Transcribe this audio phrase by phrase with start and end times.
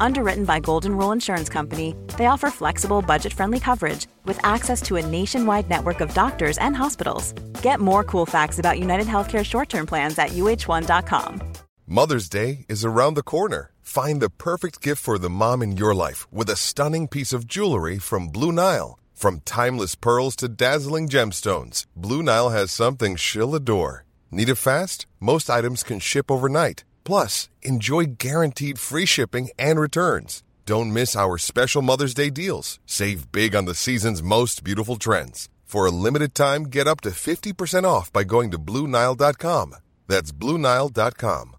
[0.00, 4.96] Underwritten by Golden Rule Insurance Company, they offer flexible, budget friendly coverage with access to
[4.96, 7.32] a nationwide network of doctors and hospitals.
[7.62, 11.42] Get more cool facts about United Healthcare short term plans at uh1.com.
[11.86, 13.72] Mother's Day is around the corner.
[13.82, 17.46] Find the perfect gift for the mom in your life with a stunning piece of
[17.46, 18.98] jewelry from Blue Nile.
[19.12, 24.04] From timeless pearls to dazzling gemstones, Blue Nile has something she'll adore.
[24.30, 25.06] Need it fast?
[25.18, 26.84] Most items can ship overnight.
[27.10, 30.44] Plus, enjoy guaranteed free shipping and returns.
[30.64, 32.78] Don't miss our special Mother's Day deals.
[32.86, 35.48] Save big on the season's most beautiful trends.
[35.64, 39.74] For a limited time, get up to 50% off by going to Bluenile.com.
[40.06, 41.56] That's Bluenile.com.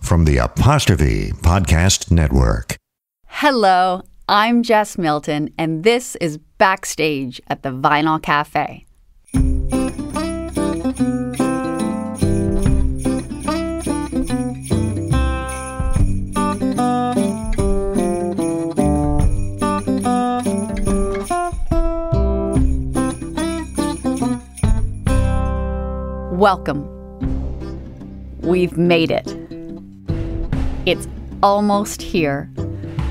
[0.00, 2.76] From the Apostrophe Podcast Network.
[3.26, 8.86] Hello, I'm Jess Milton, and this is Backstage at the Vinyl Cafe.
[26.44, 26.86] Welcome.
[28.42, 29.34] We've made it.
[30.84, 31.08] It's
[31.42, 32.50] almost here.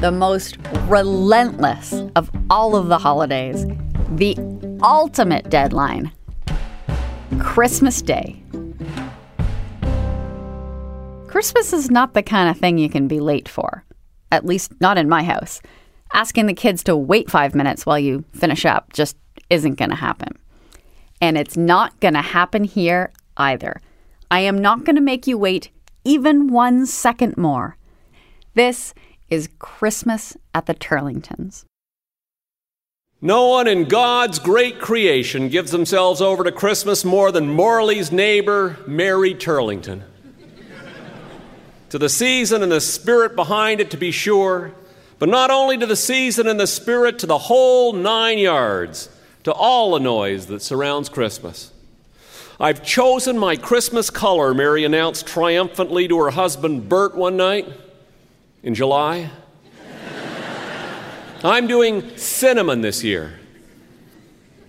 [0.02, 3.66] The most relentless of all of the holidays.
[4.12, 4.38] The
[4.84, 6.12] ultimate deadline.
[7.40, 8.40] Christmas Day.
[11.25, 13.84] Christmas is not the kind of thing you can be late for.
[14.31, 15.59] At least, not in my house.
[16.13, 19.18] Asking the kids to wait five minutes while you finish up just
[19.50, 20.38] isn't going to happen.
[21.19, 23.82] And it's not going to happen here either.
[24.32, 25.70] I am not going to make you wait
[26.04, 27.78] even one second more.
[28.56, 28.94] This
[29.30, 31.66] is Christmas at the Turlingtons.
[33.22, 38.78] No one in God's great creation gives themselves over to Christmas more than Morley's neighbor,
[38.86, 40.04] Mary Turlington.
[41.90, 44.74] to the season and the spirit behind it, to be sure,
[45.20, 49.10] but not only to the season and the spirit, to the whole nine yards,
[49.44, 51.72] to all the noise that surrounds Christmas.
[52.63, 57.68] I've chosen my Christmas color, Mary announced triumphantly to her husband Bert one night
[58.63, 59.29] in July.
[61.44, 63.38] I'm doing cinnamon this year.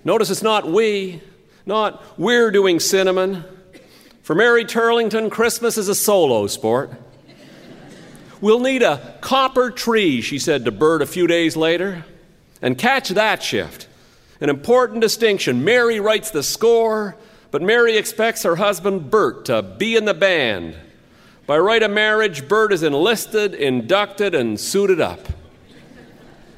[0.03, 1.23] Notice it's not we,
[1.67, 3.45] not we're doing cinnamon.
[4.25, 6.91] For Mary Turlington, Christmas is a solo sport.
[8.41, 12.05] We'll need a copper tree, she said to Bert a few days later.
[12.61, 13.87] And catch that shift.
[14.41, 15.63] An important distinction.
[15.63, 17.17] Mary writes the score,
[17.55, 20.75] but Mary expects her husband Bert to be in the band.
[21.47, 25.21] By right of marriage, Bert is enlisted, inducted, and suited up.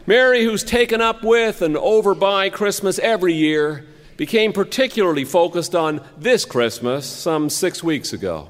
[0.06, 3.84] Mary, who's taken up with and over by Christmas every year,
[4.16, 8.48] became particularly focused on this Christmas some six weeks ago.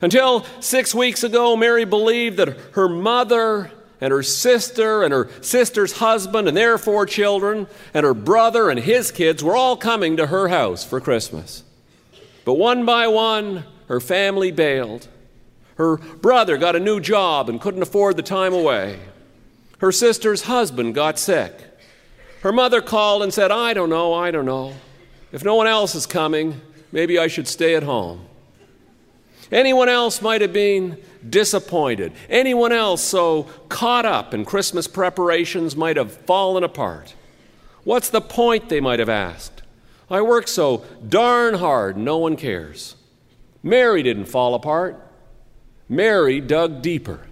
[0.00, 5.92] Until six weeks ago, Mary believed that her mother and her sister and her sister's
[5.92, 10.26] husband and their four children and her brother and his kids were all coming to
[10.26, 11.62] her house for Christmas.
[12.44, 15.08] But one by one, her family bailed.
[15.76, 18.98] Her brother got a new job and couldn't afford the time away.
[19.78, 21.52] Her sister's husband got sick.
[22.42, 24.74] Her mother called and said, I don't know, I don't know.
[25.32, 26.60] If no one else is coming,
[26.92, 28.26] maybe I should stay at home.
[29.52, 30.98] Anyone else might have been
[31.28, 32.12] disappointed.
[32.28, 37.14] Anyone else so caught up in Christmas preparations might have fallen apart.
[37.84, 39.62] What's the point, they might have asked?
[40.10, 42.96] I work so darn hard, no one cares.
[43.62, 45.00] Mary didn't fall apart.
[45.88, 47.26] Mary dug deeper.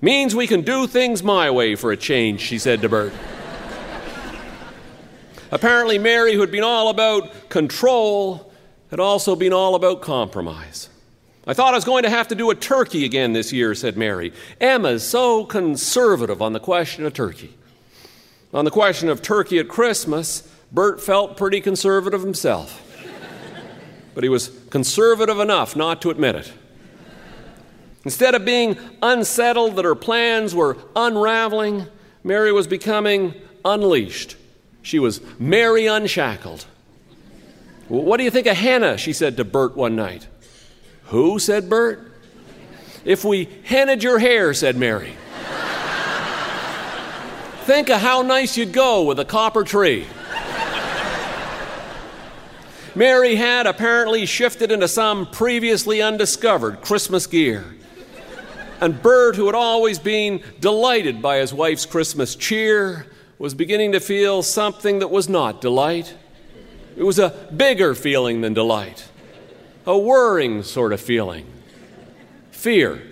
[0.00, 3.12] Means we can do things my way for a change, she said to Bert.
[5.50, 8.52] Apparently, Mary, who had been all about control,
[8.90, 10.88] had also been all about compromise.
[11.46, 13.96] I thought I was going to have to do a turkey again this year, said
[13.96, 14.32] Mary.
[14.60, 17.54] Emma's so conservative on the question of turkey.
[18.54, 22.80] On the question of turkey at Christmas, Bert felt pretty conservative himself.
[24.14, 26.52] but he was conservative enough not to admit it.
[28.04, 31.86] Instead of being unsettled that her plans were unraveling,
[32.22, 34.36] Mary was becoming unleashed.
[34.82, 36.66] She was Mary unshackled.
[37.88, 38.96] What do you think of henna?
[38.96, 40.26] She said to Bert one night.
[41.06, 41.38] Who?
[41.38, 42.12] said Bert.
[43.04, 45.12] If we henna'd your hair, said Mary.
[47.64, 50.06] think of how nice you'd go with a copper tree.
[52.94, 57.64] Mary had apparently shifted into some previously undiscovered Christmas gear.
[58.80, 63.06] And Bert, who had always been delighted by his wife's Christmas cheer,
[63.38, 66.14] was beginning to feel something that was not delight.
[66.96, 69.08] It was a bigger feeling than delight,
[69.86, 71.46] a worrying sort of feeling
[72.50, 73.02] fear.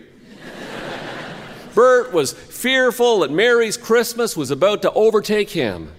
[1.75, 5.93] Bert was fearful that Mary's Christmas was about to overtake him.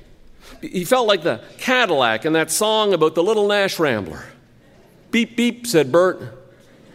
[0.62, 4.26] He felt like the Cadillac in that song about the little Nash Rambler.
[5.12, 6.22] Beep, beep, said Bert.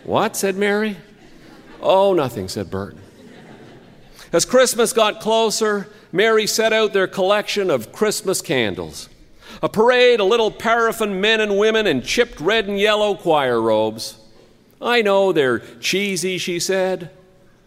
[0.04, 0.36] What?
[0.36, 0.96] said Mary.
[1.80, 2.96] Oh, nothing, said Bert.
[4.32, 9.08] As Christmas got closer, Mary set out their collection of Christmas candles.
[9.62, 14.18] A parade of little paraffin men and women in chipped red and yellow choir robes.
[14.80, 17.10] I know they're cheesy, she said,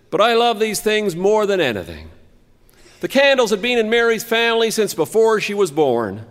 [0.10, 2.10] but I love these things more than anything.
[3.02, 6.26] The candles had been in Mary's family since before she was born.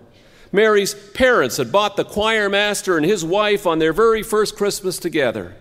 [0.52, 4.98] Mary's parents had bought the choir master and his wife on their very first Christmas
[4.98, 5.56] together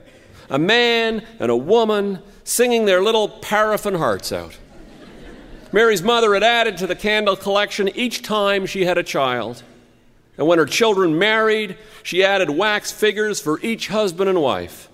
[0.52, 4.58] a man and a woman singing their little paraffin hearts out.
[5.72, 9.62] Mary's mother had added to the candle collection each time she had a child.
[10.40, 14.88] And when her children married, she added wax figures for each husband and wife,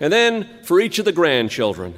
[0.00, 1.94] and then for each of the grandchildren.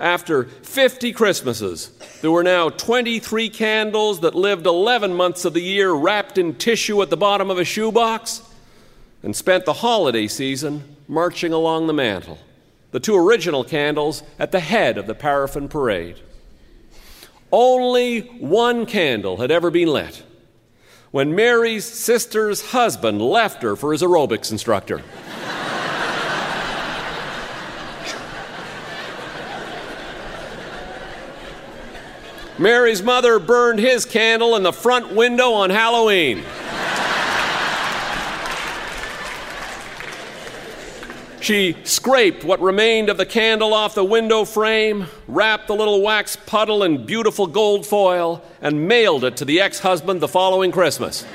[0.00, 5.92] After 50 Christmases, there were now 23 candles that lived 11 months of the year
[5.92, 8.42] wrapped in tissue at the bottom of a shoebox
[9.22, 12.40] and spent the holiday season marching along the mantle,
[12.90, 16.16] the two original candles at the head of the paraffin parade.
[17.52, 20.24] Only one candle had ever been lit
[21.10, 25.02] when Mary's sister's husband left her for his aerobics instructor.
[32.58, 36.42] Mary's mother burned his candle in the front window on Halloween.
[41.40, 46.36] She scraped what remained of the candle off the window frame, wrapped the little wax
[46.36, 51.24] puddle in beautiful gold foil, and mailed it to the ex husband the following Christmas.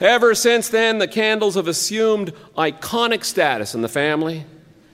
[0.00, 4.46] Ever since then, the candles have assumed iconic status in the family.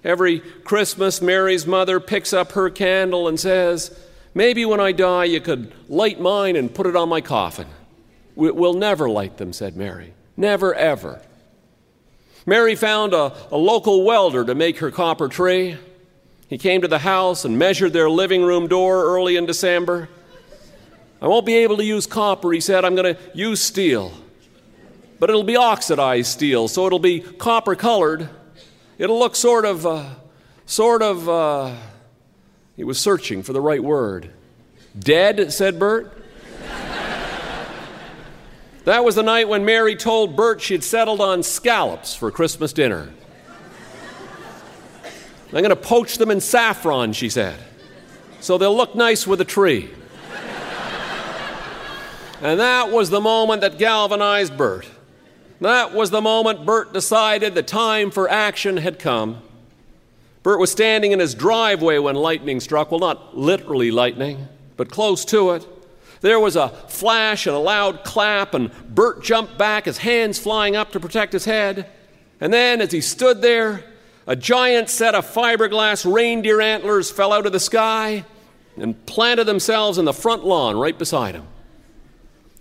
[0.04, 3.96] Every Christmas, Mary's mother picks up her candle and says,
[4.34, 7.68] Maybe when I die, you could light mine and put it on my coffin.
[8.34, 10.14] We'll never light them, said Mary.
[10.36, 11.20] Never, ever.
[12.44, 15.76] Mary found a, a local welder to make her copper tree.
[16.48, 20.08] He came to the house and measured their living room door early in December.
[21.20, 22.84] I won't be able to use copper, he said.
[22.84, 24.12] I'm going to use steel.
[25.20, 28.28] But it'll be oxidized steel, so it'll be copper colored.
[28.98, 30.04] It'll look sort of, uh,
[30.66, 31.74] sort of, uh,
[32.76, 34.30] he was searching for the right word.
[34.98, 36.18] Dead, said Bert.
[38.84, 43.12] That was the night when Mary told Bert she'd settled on scallops for Christmas dinner.
[45.46, 47.58] I'm going to poach them in saffron, she said,
[48.40, 49.90] so they'll look nice with a tree.
[52.40, 54.88] and that was the moment that galvanized Bert.
[55.60, 59.42] That was the moment Bert decided the time for action had come.
[60.42, 62.90] Bert was standing in his driveway when lightning struck.
[62.90, 65.68] Well, not literally lightning, but close to it.
[66.22, 70.76] There was a flash and a loud clap, and Bert jumped back, his hands flying
[70.76, 71.88] up to protect his head.
[72.40, 73.84] And then, as he stood there,
[74.26, 78.24] a giant set of fiberglass reindeer antlers fell out of the sky
[78.76, 81.46] and planted themselves in the front lawn right beside him.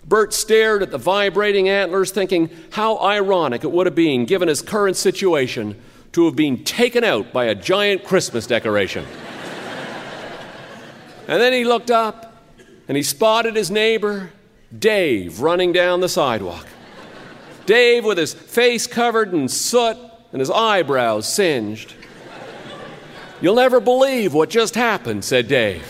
[0.06, 4.63] Bert stared at the vibrating antlers, thinking how ironic it would have been, given his
[4.63, 5.80] current situation,
[6.13, 9.06] to have been taken out by a giant Christmas decoration.
[11.27, 12.30] and then he looked up
[12.91, 14.31] and he spotted his neighbor,
[14.77, 16.67] Dave, running down the sidewalk.
[17.65, 19.95] Dave with his face covered in soot
[20.33, 21.93] and his eyebrows singed.
[23.39, 25.88] You'll never believe what just happened, said Dave.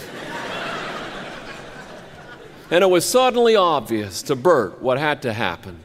[2.70, 5.80] and it was suddenly obvious to Bert what had to happen.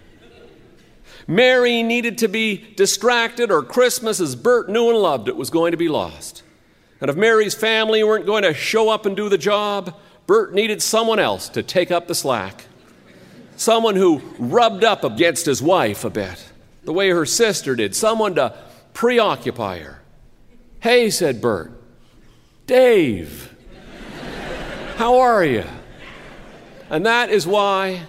[1.27, 5.71] Mary needed to be distracted, or Christmas, as Bert knew and loved it, was going
[5.71, 6.43] to be lost.
[7.01, 9.95] And if Mary's family weren't going to show up and do the job,
[10.27, 12.65] Bert needed someone else to take up the slack.
[13.57, 16.53] Someone who rubbed up against his wife a bit,
[16.85, 18.55] the way her sister did, someone to
[18.93, 20.03] preoccupy her.
[20.81, 21.73] Hey, said Bert.
[22.67, 23.55] Dave,
[24.97, 25.65] how are you?
[26.91, 28.03] And that is why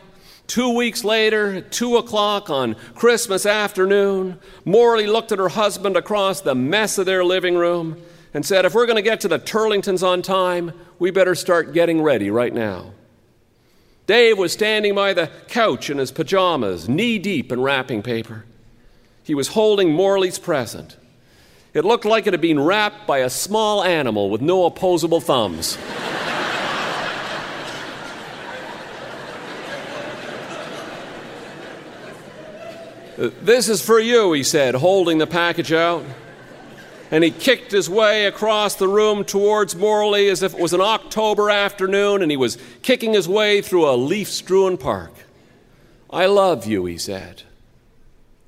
[0.48, 6.40] Two weeks later, at 2 o'clock on Christmas afternoon, Morley looked at her husband across
[6.40, 8.02] the mess of their living room
[8.34, 11.74] and said, If we're going to get to the Turlingtons on time, we better start
[11.74, 12.92] getting ready right now.
[14.06, 18.46] Dave was standing by the couch in his pajamas, knee deep in wrapping paper.
[19.24, 20.96] He was holding Morley's present.
[21.74, 25.78] It looked like it had been wrapped by a small animal with no opposable thumbs.
[33.18, 36.06] This is for you, he said, holding the package out.
[37.10, 40.82] And he kicked his way across the room towards Morley as if it was an
[40.82, 45.14] October afternoon and he was kicking his way through a leaf strewn park.
[46.10, 47.44] I love you, he said.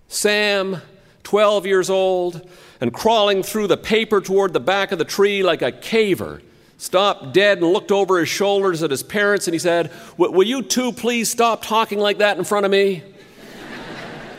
[0.07, 0.81] Sam,
[1.23, 2.49] 12 years old,
[2.81, 6.41] and crawling through the paper toward the back of the tree like a caver,
[6.77, 10.61] stopped dead and looked over his shoulders at his parents and he said, Will you
[10.61, 13.03] two please stop talking like that in front of me?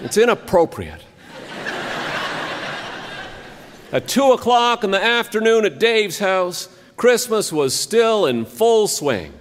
[0.03, 1.03] It's inappropriate.
[3.93, 9.33] At two o'clock in the afternoon at Dave's house, Christmas was still in full swing.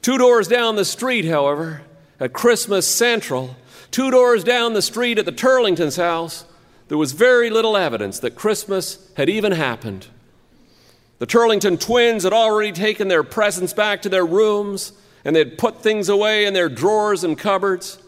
[0.00, 1.82] Two doors down the street, however,
[2.20, 3.56] at Christmas Central,
[3.90, 6.44] two doors down the street at the Turlingtons' house,
[6.88, 10.08] there was very little evidence that Christmas had even happened.
[11.18, 14.92] The Turlington twins had already taken their presents back to their rooms
[15.24, 17.98] and they'd put things away in their drawers and cupboards.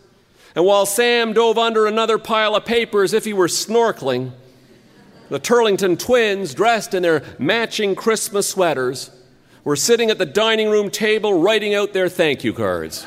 [0.54, 4.32] And while Sam dove under another pile of paper as if he were snorkeling,
[5.28, 9.10] the Turlington twins, dressed in their matching Christmas sweaters,
[9.64, 13.06] were sitting at the dining room table writing out their thank you cards.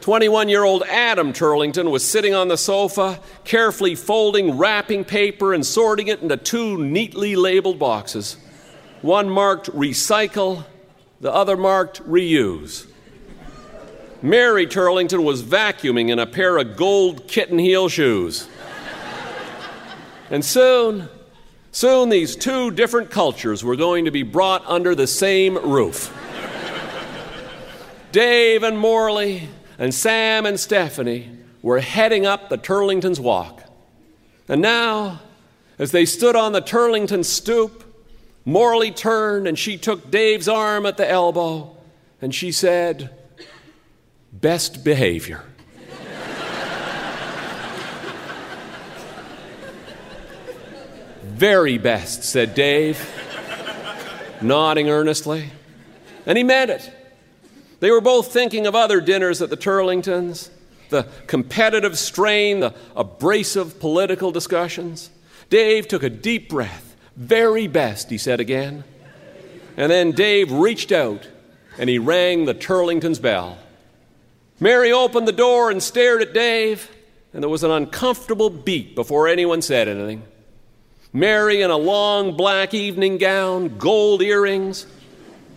[0.00, 5.66] 21 year old Adam Turlington was sitting on the sofa, carefully folding wrapping paper and
[5.66, 8.38] sorting it into two neatly labeled boxes.
[9.02, 10.64] One marked recycle,
[11.20, 12.86] the other marked reuse.
[14.22, 18.48] Mary Turlington was vacuuming in a pair of gold kitten heel shoes.
[20.30, 21.08] And soon,
[21.72, 26.14] soon these two different cultures were going to be brought under the same roof.
[28.12, 31.30] Dave and Morley and Sam and Stephanie
[31.62, 33.62] were heading up the Turlingtons' walk.
[34.48, 35.20] And now,
[35.78, 37.84] as they stood on the Turlington stoop,
[38.44, 41.76] Morley turned and she took Dave's arm at the elbow
[42.20, 43.10] and she said,
[44.32, 45.44] best behavior.
[51.38, 52.98] Very best, said Dave,
[54.42, 55.50] nodding earnestly.
[56.26, 56.92] And he meant it.
[57.78, 60.50] They were both thinking of other dinners at the Turlingtons,
[60.88, 65.10] the competitive strain, the abrasive political discussions.
[65.48, 66.96] Dave took a deep breath.
[67.16, 68.82] Very best, he said again.
[69.76, 71.28] And then Dave reached out
[71.78, 73.58] and he rang the Turlingtons' bell.
[74.58, 76.90] Mary opened the door and stared at Dave,
[77.32, 80.24] and there was an uncomfortable beat before anyone said anything.
[81.12, 84.86] Mary in a long black evening gown, gold earrings,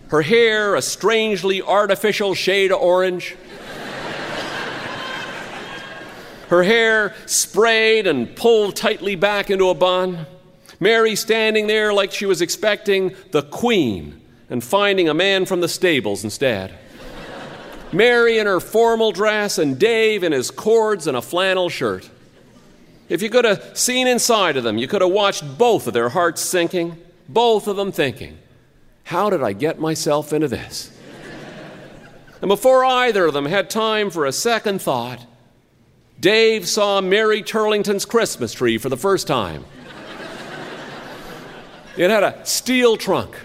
[0.07, 3.35] her hair a strangely artificial shade of orange.
[6.47, 10.25] her hair sprayed and pulled tightly back into a bun.
[10.79, 15.69] Mary standing there like she was expecting the queen and finding a man from the
[15.69, 16.73] stables instead.
[17.93, 22.09] Mary in her formal dress, and Dave in his cords and a flannel shirt.
[23.11, 26.07] If you could have seen inside of them, you could have watched both of their
[26.07, 26.95] hearts sinking,
[27.27, 28.37] both of them thinking,
[29.03, 30.97] How did I get myself into this?
[32.41, 35.25] and before either of them had time for a second thought,
[36.21, 39.65] Dave saw Mary Turlington's Christmas tree for the first time.
[41.97, 43.35] it had a steel trunk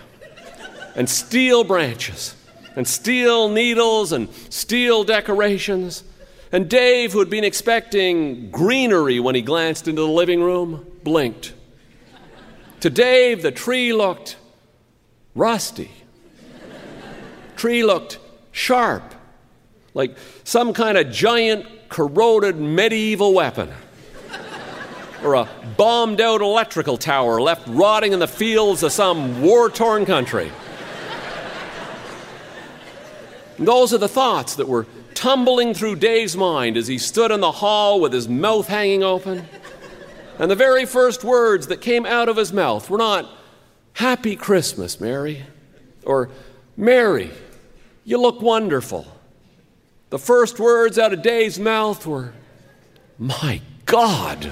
[0.94, 2.36] and steel branches
[2.76, 6.04] and steel needles and steel decorations.
[6.52, 11.52] And Dave, who had been expecting greenery when he glanced into the living room, blinked.
[12.80, 14.36] To Dave, the tree looked
[15.34, 15.90] rusty.
[17.56, 18.18] tree looked
[18.52, 19.14] sharp,
[19.94, 23.72] like some kind of giant corroded medieval weapon.
[25.24, 30.06] or a bombed out electrical tower left rotting in the fields of some war torn
[30.06, 30.52] country.
[33.58, 37.50] Those are the thoughts that were tumbling through Dave's mind as he stood in the
[37.50, 39.48] hall with his mouth hanging open.
[40.38, 43.28] And the very first words that came out of his mouth were not,
[43.94, 45.42] Happy Christmas, Mary,
[46.04, 46.28] or
[46.76, 47.30] Mary,
[48.04, 49.06] You look wonderful.
[50.10, 52.32] The first words out of Dave's mouth were,
[53.18, 54.44] My God.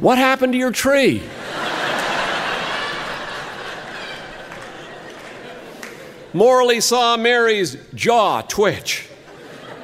[0.00, 1.22] what happened to your tree?
[6.36, 9.08] Morley saw Mary's jaw twitch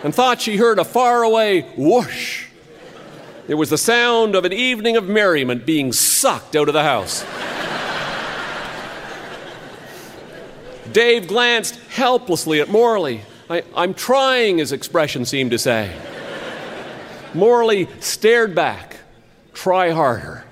[0.05, 2.47] and thought she heard a faraway whoosh.
[3.49, 7.25] It was the sound of an evening of merriment being sucked out of the house.
[10.93, 13.23] Dave glanced helplessly at Morley.
[13.49, 15.91] I, am trying, his expression seemed to say.
[17.33, 18.99] Morley stared back.
[19.55, 20.45] Try harder.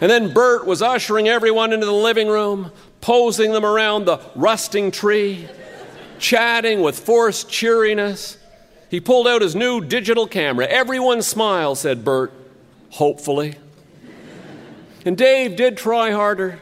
[0.00, 4.90] And then Bert was ushering everyone into the living room, posing them around the rusting
[4.90, 5.46] tree,
[6.18, 8.38] chatting with forced cheeriness.
[8.88, 10.66] He pulled out his new digital camera.
[10.66, 12.32] Everyone smile, said Bert,
[12.90, 13.56] hopefully.
[15.04, 16.60] And Dave did try harder.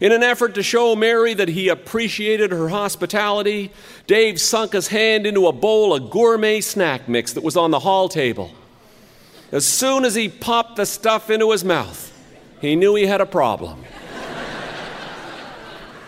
[0.00, 3.72] In an effort to show Mary that he appreciated her hospitality,
[4.06, 7.80] Dave sunk his hand into a bowl of gourmet snack mix that was on the
[7.80, 8.52] hall table.
[9.50, 12.12] As soon as he popped the stuff into his mouth,
[12.60, 13.84] he knew he had a problem.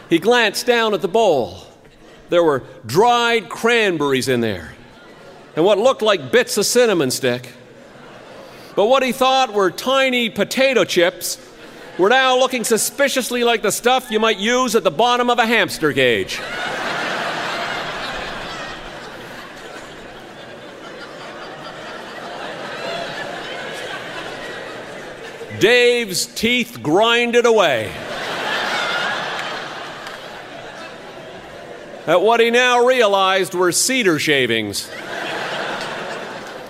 [0.09, 1.59] He glanced down at the bowl.
[2.29, 4.77] There were dried cranberries in there
[5.57, 7.53] and what looked like bits of cinnamon stick.
[8.77, 11.39] But what he thought were tiny potato chips
[11.99, 15.47] were now looking suspiciously like the stuff you might use at the bottom of a
[15.47, 16.39] hamster cage.
[25.59, 27.91] Dave's teeth grinded away.
[32.07, 34.89] At what he now realized were cedar shavings.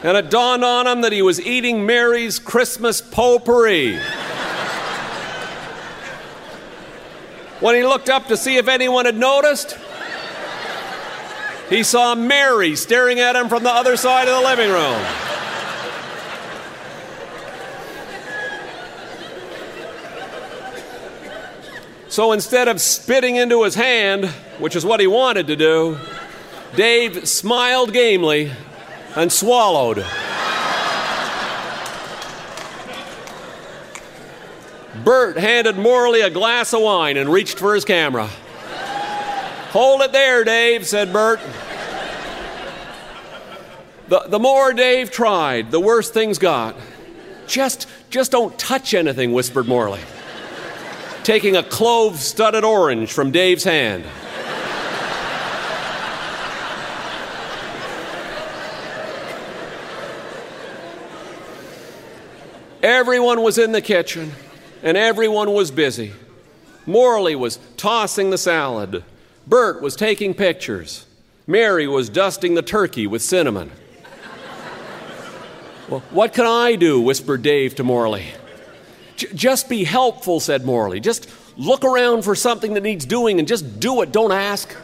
[0.02, 3.98] And it dawned on him that he was eating Mary's Christmas potpourri.
[7.60, 9.76] When he looked up to see if anyone had noticed,
[11.68, 15.02] he saw Mary staring at him from the other side of the living room.
[22.08, 24.26] So instead of spitting into his hand,
[24.58, 25.98] which is what he wanted to do,
[26.74, 28.52] Dave smiled gamely
[29.16, 30.04] and swallowed.
[35.04, 38.28] Bert handed Morley a glass of wine and reached for his camera.
[39.70, 41.40] Hold it there, Dave, said Bert.
[44.08, 46.76] The, the more Dave tried, the worse things got.
[47.46, 50.00] Just, just don't touch anything, whispered Morley,
[51.26, 54.04] taking a clove studded orange from Dave's hand.
[62.80, 64.30] Everyone was in the kitchen
[64.84, 66.12] and everyone was busy.
[66.86, 69.02] Morley was tossing the salad.
[69.48, 71.06] Bert was taking pictures.
[71.44, 73.72] Mary was dusting the turkey with cinnamon.
[75.88, 77.00] well, what can I do?
[77.00, 78.26] whispered Dave to Morley.
[79.16, 81.00] Just be helpful, said Morley.
[81.00, 84.12] Just look around for something that needs doing and just do it.
[84.12, 84.74] Don't ask.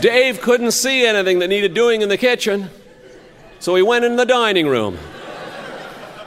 [0.00, 2.68] Dave couldn't see anything that needed doing in the kitchen,
[3.58, 4.98] so he went in the dining room.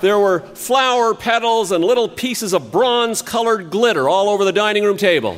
[0.01, 4.83] There were flower petals and little pieces of bronze colored glitter all over the dining
[4.83, 5.37] room table.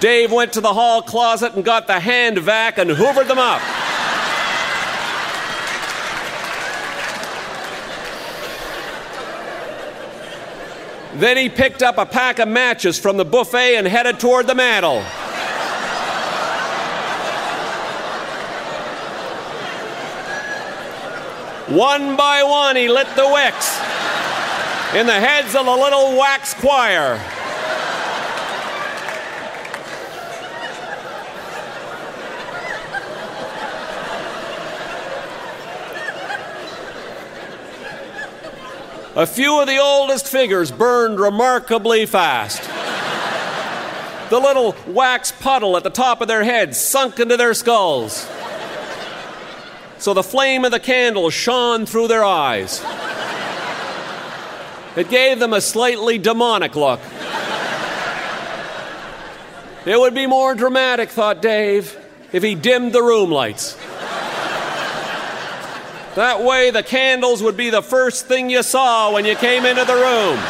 [0.00, 3.62] Dave went to the hall closet and got the hand vac and hoovered them up.
[11.18, 14.54] Then he picked up a pack of matches from the buffet and headed toward the
[14.54, 15.02] mantel.
[21.74, 23.78] One by one, he lit the wicks
[24.94, 27.18] in the heads of the little wax choir.
[39.16, 42.62] A few of the oldest figures burned remarkably fast.
[44.30, 48.28] The little wax puddle at the top of their heads sunk into their skulls
[49.98, 52.82] so the flame of the candle shone through their eyes.
[54.96, 57.00] It gave them a slightly demonic look.
[59.84, 61.96] It would be more dramatic, thought Dave,
[62.32, 63.76] if he dimmed the room lights.
[66.16, 69.84] That way, the candles would be the first thing you saw when you came into
[69.84, 70.40] the room.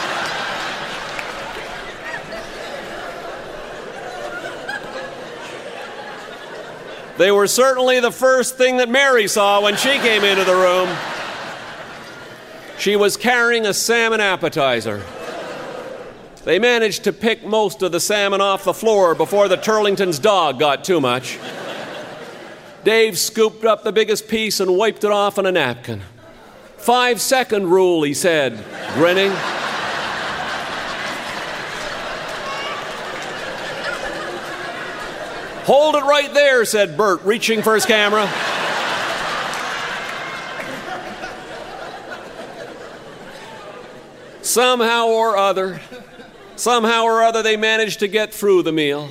[7.18, 10.96] They were certainly the first thing that Mary saw when she came into the room.
[12.78, 15.02] She was carrying a salmon appetizer.
[16.44, 20.60] They managed to pick most of the salmon off the floor before the Turlington's dog
[20.60, 21.40] got too much.
[22.86, 26.02] Dave scooped up the biggest piece and wiped it off on a napkin.
[26.76, 29.32] Five second rule, he said, grinning.
[35.64, 38.30] Hold it right there, said Bert, reaching for his camera.
[44.42, 45.80] Somehow or other,
[46.54, 49.10] somehow or other, they managed to get through the meal.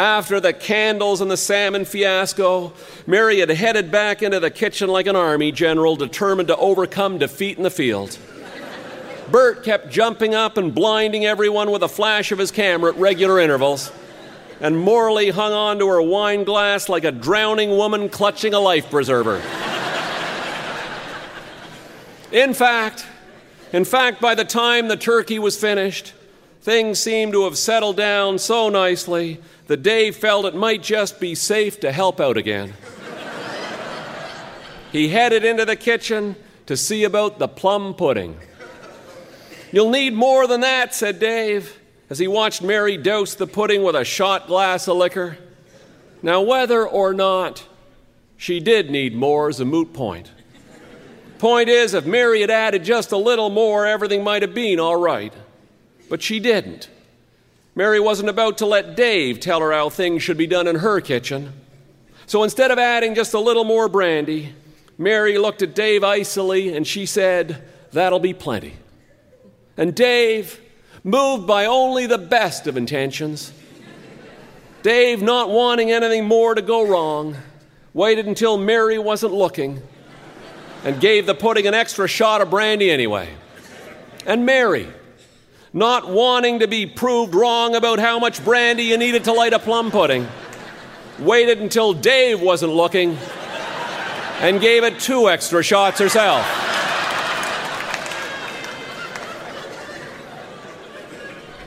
[0.00, 2.72] After the candles and the salmon fiasco,
[3.06, 7.58] Mary had headed back into the kitchen like an army general determined to overcome defeat
[7.58, 8.16] in the field.
[9.30, 13.38] Bert kept jumping up and blinding everyone with a flash of his camera at regular
[13.38, 13.92] intervals
[14.58, 18.90] and Morley hung on to her wine glass like a drowning woman clutching a life
[18.90, 19.36] preserver.
[22.32, 23.04] in fact,
[23.74, 26.14] in fact, by the time the turkey was finished,
[26.62, 31.32] things seemed to have settled down so nicely that Dave felt it might just be
[31.32, 32.74] safe to help out again.
[34.90, 36.34] he headed into the kitchen
[36.66, 38.36] to see about the plum pudding.
[39.70, 41.78] You'll need more than that, said Dave
[42.08, 45.38] as he watched Mary douse the pudding with a shot glass of liquor.
[46.20, 47.64] Now, whether or not
[48.36, 50.32] she did need more is a moot point.
[51.38, 54.96] Point is, if Mary had added just a little more, everything might have been all
[54.96, 55.32] right.
[56.08, 56.88] But she didn't.
[57.74, 61.00] Mary wasn't about to let Dave tell her how things should be done in her
[61.00, 61.52] kitchen.
[62.26, 64.54] So instead of adding just a little more brandy,
[64.98, 68.74] Mary looked at Dave icily and she said, That'll be plenty.
[69.76, 70.60] And Dave,
[71.02, 73.52] moved by only the best of intentions.
[74.82, 77.36] Dave, not wanting anything more to go wrong,
[77.92, 79.82] waited until Mary wasn't looking
[80.84, 83.28] and gave the pudding an extra shot of brandy anyway.
[84.26, 84.88] And Mary,
[85.72, 89.58] not wanting to be proved wrong about how much brandy you needed to light a
[89.58, 90.26] plum pudding,
[91.18, 93.16] waited until Dave wasn't looking
[94.40, 96.46] and gave it two extra shots herself.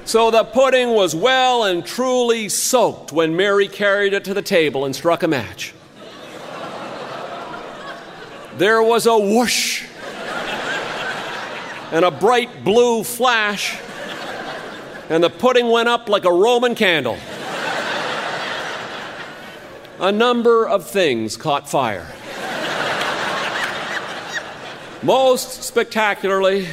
[0.06, 4.86] So the pudding was well and truly soaked when Mary carried it to the table
[4.86, 5.74] and struck a match.
[8.58, 9.86] There was a whoosh
[11.92, 13.80] and a bright blue flash,
[15.13, 17.19] and the pudding went up like a Roman candle.
[19.99, 22.08] A number of things caught fire.
[25.04, 26.67] Most spectacularly,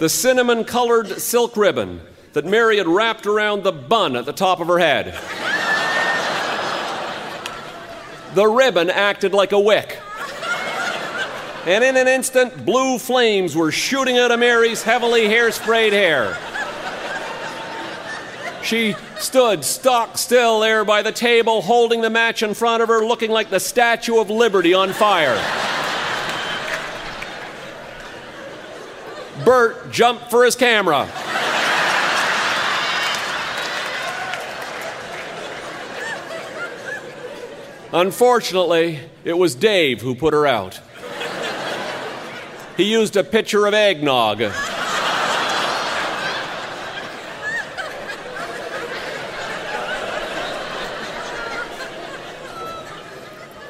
[0.00, 2.00] the cinnamon colored silk ribbon
[2.32, 5.14] that Mary had wrapped around the bun at the top of her head.
[8.34, 10.00] the ribbon acted like a wick.
[11.64, 16.36] And in an instant, blue flames were shooting out of Mary's heavily hairsprayed hair.
[18.66, 23.06] She stood stock still there by the table, holding the match in front of her,
[23.06, 25.36] looking like the Statue of Liberty on fire.
[29.44, 31.08] Bert jumped for his camera.
[37.92, 40.80] Unfortunately, it was Dave who put her out.
[42.76, 44.42] He used a pitcher of eggnog.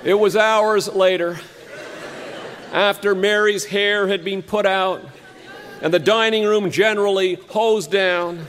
[0.06, 1.36] It was hours later,
[2.72, 5.04] after Mary's hair had been put out,
[5.82, 8.46] and the dining room generally hosed down,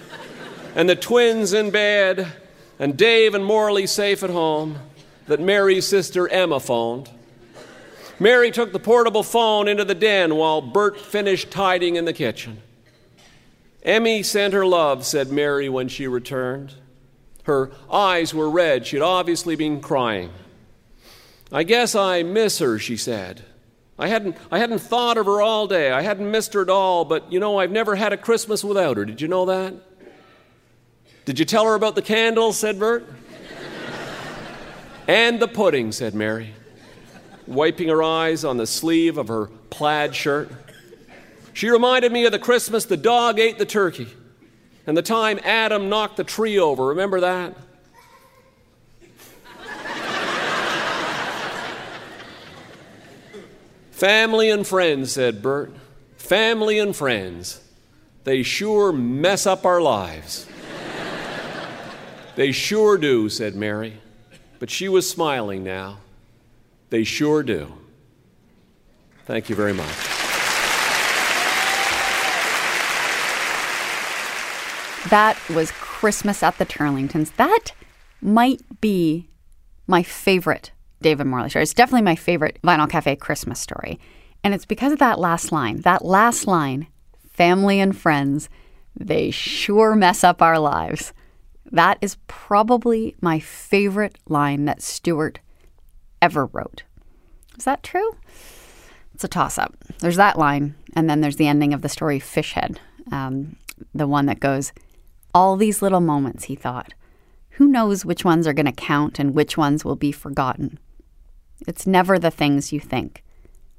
[0.76, 2.32] and the twins in bed,
[2.78, 4.78] and Dave and Morley safe at home
[5.26, 7.10] that Mary's sister Emma phoned.
[8.20, 12.62] Mary took the portable phone into the den while Bert finished tidying in the kitchen.
[13.82, 16.76] Emmy sent her love, said Mary when she returned.
[17.46, 18.86] Her eyes were red.
[18.86, 20.30] She had obviously been crying.
[21.52, 23.44] I guess I miss her, she said.
[24.00, 25.92] I hadn't, I hadn't thought of her all day.
[25.92, 28.98] I hadn't missed her at all, but you know, I've never had a Christmas without
[28.98, 29.06] her.
[29.06, 29.74] Did you know that?
[31.26, 32.58] Did you tell her about the candles?
[32.58, 33.08] said Bert.
[35.10, 36.54] And the pudding, said Mary,
[37.46, 40.52] wiping her eyes on the sleeve of her plaid shirt.
[41.54, 44.10] She reminded me of the Christmas the dog ate the turkey
[44.86, 46.88] and the time Adam knocked the tree over.
[46.88, 47.56] Remember that?
[53.98, 55.74] Family and friends, said Bert.
[56.18, 57.62] Family and friends.
[58.26, 60.46] They sure mess up our lives.
[62.36, 64.00] they sure do, said Mary.
[64.60, 65.98] But she was smiling now.
[66.92, 67.74] They sure do.
[69.26, 69.88] Thank you very much.
[75.10, 77.36] That was Christmas at the Turlingtons.
[77.38, 77.72] That
[78.22, 79.28] might be
[79.88, 81.64] my favorite David Morley story.
[81.64, 84.00] It's definitely my favorite Vinyl Cafe Christmas story.
[84.44, 85.82] And it's because of that last line.
[85.82, 86.88] That last line,
[87.30, 88.50] family and friends,
[88.96, 91.14] they sure mess up our lives.
[91.72, 95.40] That is probably my favorite line that Stuart
[96.22, 96.84] ever wrote.
[97.58, 98.16] Is that true?
[99.14, 99.76] It's a toss up.
[100.00, 102.78] There's that line, and then there's the ending of the story, Fishhead,
[103.12, 103.56] um,
[103.94, 104.72] the one that goes,
[105.34, 106.94] All these little moments, he thought.
[107.52, 110.78] Who knows which ones are going to count and which ones will be forgotten?
[111.65, 113.24] It's never the things you think.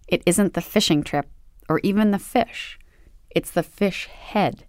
[0.08, 1.28] It isn't the fishing trip
[1.68, 2.78] or even the fish.
[3.30, 4.64] It's the fish head.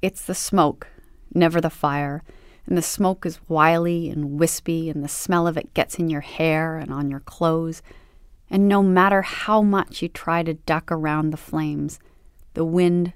[0.00, 0.88] It's the smoke,
[1.34, 2.24] never the fire.
[2.66, 6.20] And the smoke is wily and wispy, and the smell of it gets in your
[6.20, 7.82] hair and on your clothes.
[8.48, 11.98] And no matter how much you try to duck around the flames,
[12.54, 13.12] the wind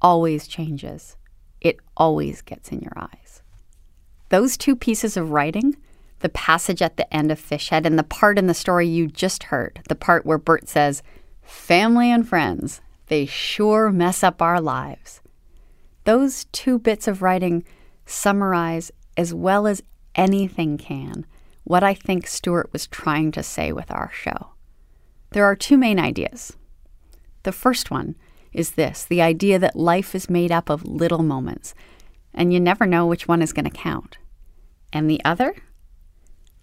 [0.00, 1.16] always changes.
[1.60, 3.42] It always gets in your eyes.
[4.28, 5.76] Those two pieces of writing,
[6.20, 9.44] the passage at the end of Fishhead and the part in the story you just
[9.44, 11.02] heard, the part where Bert says,
[11.42, 15.20] Family and friends, they sure mess up our lives.
[16.04, 17.64] Those two bits of writing
[18.06, 19.82] summarize as well as
[20.14, 21.26] anything can
[21.64, 24.52] what I think Stuart was trying to say with our show.
[25.30, 26.56] There are two main ideas.
[27.42, 28.16] The first one
[28.52, 31.74] is this the idea that life is made up of little moments,
[32.32, 34.16] and you never know which one is going to count.
[34.92, 35.54] And the other?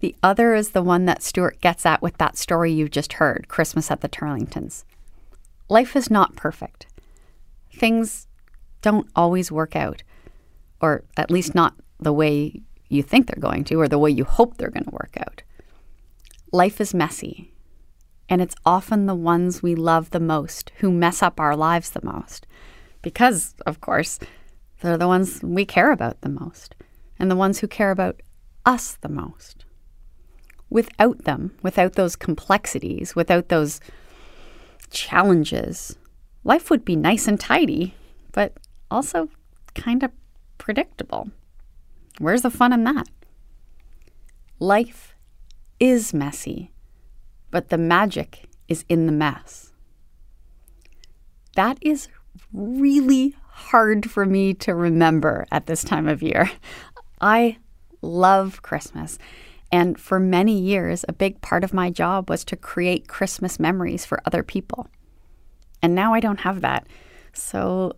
[0.00, 3.48] The other is the one that Stuart gets at with that story you just heard
[3.48, 4.84] Christmas at the Turlingtons.
[5.68, 6.86] Life is not perfect.
[7.72, 8.26] Things
[8.82, 10.02] don't always work out,
[10.80, 14.24] or at least not the way you think they're going to, or the way you
[14.24, 15.42] hope they're going to work out.
[16.52, 17.52] Life is messy,
[18.28, 22.04] and it's often the ones we love the most who mess up our lives the
[22.04, 22.46] most.
[23.02, 24.18] Because, of course,
[24.80, 26.74] they're the ones we care about the most,
[27.18, 28.20] and the ones who care about
[28.64, 29.65] us the most.
[30.68, 33.80] Without them, without those complexities, without those
[34.90, 35.96] challenges,
[36.44, 37.94] life would be nice and tidy,
[38.32, 38.52] but
[38.90, 39.28] also
[39.74, 40.10] kind of
[40.58, 41.30] predictable.
[42.18, 43.08] Where's the fun in that?
[44.58, 45.14] Life
[45.78, 46.72] is messy,
[47.50, 49.72] but the magic is in the mess.
[51.54, 52.08] That is
[52.52, 56.50] really hard for me to remember at this time of year.
[57.20, 57.58] I
[58.02, 59.18] love Christmas.
[59.72, 64.04] And for many years, a big part of my job was to create Christmas memories
[64.04, 64.88] for other people.
[65.82, 66.86] And now I don't have that.
[67.32, 67.92] So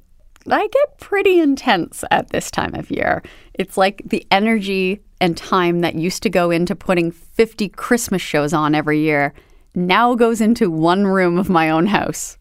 [0.51, 3.23] I get pretty intense at this time of year.
[3.55, 8.53] It's like the energy and time that used to go into putting 50 Christmas shows
[8.53, 9.35] on every year
[9.75, 12.39] now goes into one room of my own house.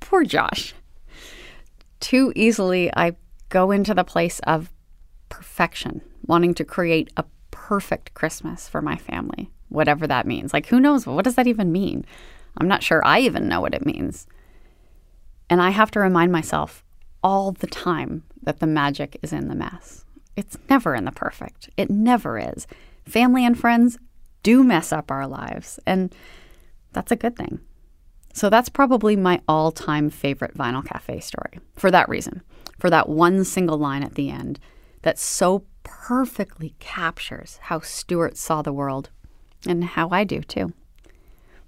[0.00, 0.74] Poor Josh.
[2.00, 3.16] Too easily, I
[3.48, 4.70] go into the place of
[5.28, 7.24] perfection, wanting to create a
[7.62, 10.52] perfect Christmas for my family, whatever that means.
[10.52, 11.06] Like, who knows?
[11.06, 12.04] What does that even mean?
[12.58, 14.26] I'm not sure I even know what it means.
[15.48, 16.82] And I have to remind myself
[17.22, 20.04] all the time that the magic is in the mess.
[20.34, 21.70] It's never in the perfect.
[21.76, 22.66] It never is.
[23.06, 23.96] Family and friends
[24.42, 26.12] do mess up our lives, and
[26.92, 27.60] that's a good thing.
[28.34, 32.42] So that's probably my all time favorite Vinyl Cafe story for that reason,
[32.80, 34.58] for that one single line at the end
[35.02, 39.10] that so perfectly captures how Stuart saw the world
[39.66, 40.72] and how I do too.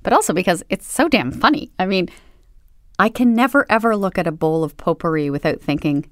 [0.02, 1.70] But also because it's so damn funny.
[1.78, 2.08] I mean,
[2.98, 6.06] I can never ever look at a bowl of potpourri without thinking,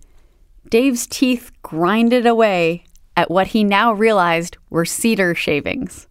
[0.68, 2.84] Dave's teeth grinded away
[3.16, 6.06] at what he now realized were cedar shavings.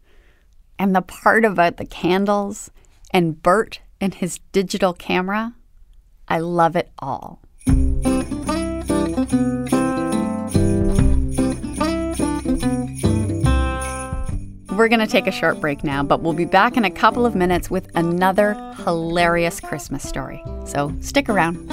[0.77, 2.71] And the part about the candles
[3.11, 5.53] and Bert and his digital camera,
[6.27, 7.41] I love it all.
[14.71, 17.25] We're going to take a short break now, but we'll be back in a couple
[17.25, 18.53] of minutes with another
[18.85, 20.41] hilarious Christmas story.
[20.65, 21.69] So stick around.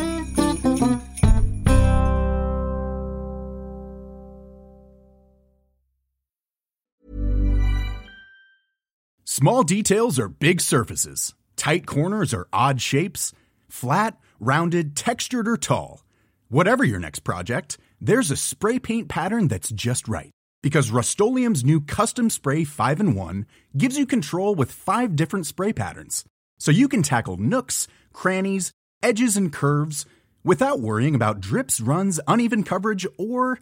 [9.24, 13.32] Small details are big surfaces, tight corners are odd shapes,
[13.68, 16.02] flat, rounded, textured, or tall.
[16.48, 20.32] Whatever your next project, there's a spray paint pattern that's just right.
[20.62, 25.72] Because Rust new Custom Spray 5 in 1 gives you control with five different spray
[25.72, 26.24] patterns.
[26.58, 30.04] So you can tackle nooks, crannies, edges, and curves
[30.42, 33.60] without worrying about drips, runs, uneven coverage, or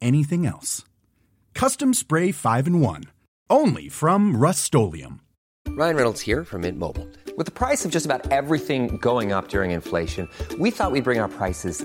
[0.00, 0.84] anything else.
[1.54, 3.04] Custom Spray 5 in 1
[3.48, 5.20] Only from Rust-Oleum.
[5.68, 7.06] Ryan Reynolds here from Mint Mobile.
[7.36, 10.28] With the price of just about everything going up during inflation,
[10.58, 11.84] we thought we'd bring our prices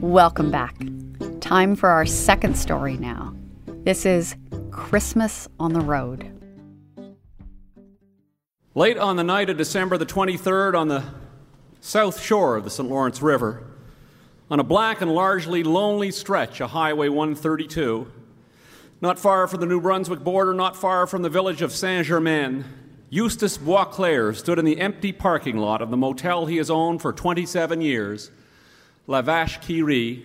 [0.00, 0.76] Welcome back.
[1.40, 3.34] Time for our second story now.
[3.82, 4.36] This is
[4.70, 6.30] Christmas on the Road.
[8.76, 11.02] Late on the night of December the 23rd, on the
[11.80, 12.88] south shore of the St.
[12.88, 13.64] Lawrence River,
[14.48, 18.08] on a black and largely lonely stretch of Highway 132,
[19.00, 22.64] not far from the New Brunswick border, not far from the village of Saint Germain,
[23.10, 27.12] Eustace Boisclair stood in the empty parking lot of the motel he has owned for
[27.12, 28.30] 27 years,
[29.10, 30.22] La Vache qui rit,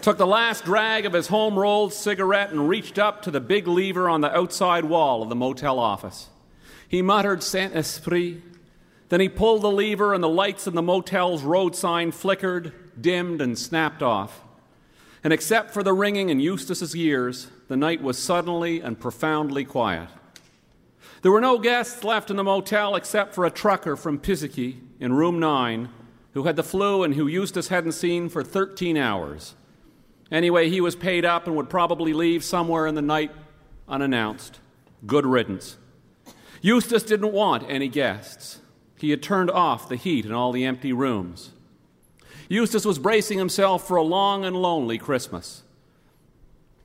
[0.00, 3.66] took the last drag of his home rolled cigarette and reached up to the big
[3.66, 6.28] lever on the outside wall of the motel office.
[6.86, 8.40] He muttered Saint Esprit.
[9.08, 12.72] Then he pulled the lever, and the lights in the motel's road sign flickered,
[13.02, 14.44] dimmed, and snapped off.
[15.24, 20.08] And except for the ringing in Eustace's ears, the night was suddenly and profoundly quiet.
[21.22, 25.12] There were no guests left in the motel except for a trucker from Piziki in
[25.12, 25.88] room 9
[26.36, 29.54] who had the flu and who Eustace hadn't seen for 13 hours.
[30.30, 33.30] Anyway, he was paid up and would probably leave somewhere in the night
[33.88, 34.60] unannounced.
[35.06, 35.78] Good riddance.
[36.60, 38.60] Eustace didn't want any guests.
[38.98, 41.52] He had turned off the heat in all the empty rooms.
[42.50, 45.62] Eustace was bracing himself for a long and lonely Christmas.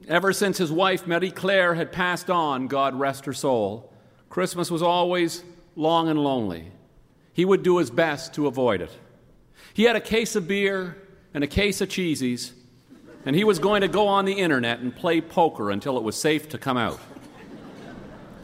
[0.08, 3.91] Ever since his wife, Marie Claire, had passed on, God rest her soul,
[4.32, 5.44] Christmas was always
[5.76, 6.72] long and lonely.
[7.34, 8.98] He would do his best to avoid it.
[9.74, 10.96] He had a case of beer
[11.34, 12.54] and a case of cheesies,
[13.26, 16.16] and he was going to go on the internet and play poker until it was
[16.16, 16.98] safe to come out.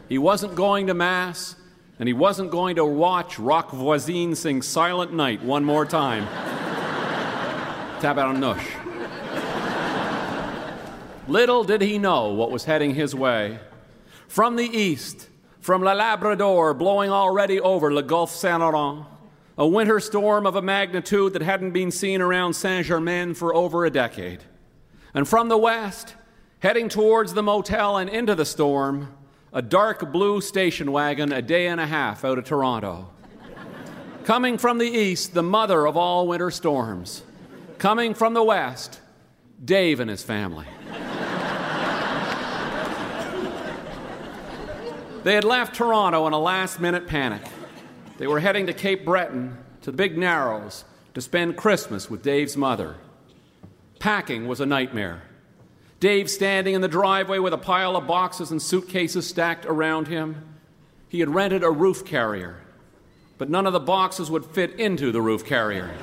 [0.10, 1.56] He wasn't going to Mass,
[2.00, 6.28] and he wasn't going to watch Roch Voisine sing Silent Night one more time.
[8.02, 8.60] Tabarnouche.
[11.30, 13.60] Little did he know what was heading his way.
[14.28, 15.30] From the east,
[15.68, 19.06] from La Labrador, blowing already over Le Gulf Saint Laurent,
[19.58, 23.84] a winter storm of a magnitude that hadn't been seen around Saint Germain for over
[23.84, 24.40] a decade.
[25.14, 26.16] And from the west,
[26.60, 29.14] heading towards the motel and into the storm,
[29.52, 33.10] a dark blue station wagon a day and a half out of Toronto.
[34.24, 37.24] Coming from the east, the mother of all winter storms.
[37.78, 39.02] Coming from the west,
[39.66, 40.66] Dave and his family.
[45.28, 47.42] They had left Toronto in a last minute panic.
[48.18, 50.86] They were heading to Cape Breton, to the Big Narrows,
[51.16, 52.96] to spend Christmas with Dave's mother.
[54.00, 55.24] Packing was a nightmare.
[56.00, 60.46] Dave standing in the driveway with a pile of boxes and suitcases stacked around him.
[61.10, 62.62] He had rented a roof carrier,
[63.38, 65.94] but none of the boxes would fit into the roof carrier.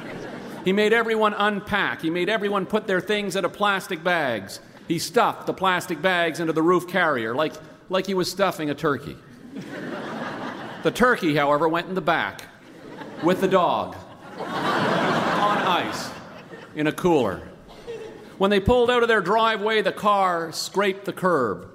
[0.67, 2.03] He made everyone unpack.
[2.03, 4.61] He made everyone put their things into plastic bags.
[4.87, 7.55] He stuffed the plastic bags into the roof carrier like,
[7.89, 9.17] like he was stuffing a turkey.
[10.83, 12.43] The turkey, however, went in the back
[13.23, 13.97] with the dog
[14.39, 16.11] on ice
[16.75, 17.49] in a cooler.
[18.37, 21.71] When they pulled out of their driveway, the car scraped the curb.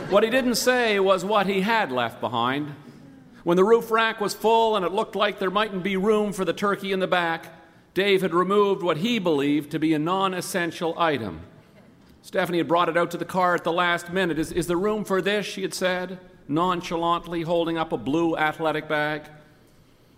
[0.09, 2.74] What he didn't say was what he had left behind.
[3.43, 6.45] When the roof rack was full and it looked like there mightn't be room for
[6.45, 7.47] the turkey in the back,
[7.93, 11.41] Dave had removed what he believed to be a non essential item.
[12.22, 14.38] Stephanie had brought it out to the car at the last minute.
[14.38, 15.45] Is, is there room for this?
[15.45, 19.23] she had said, nonchalantly holding up a blue athletic bag.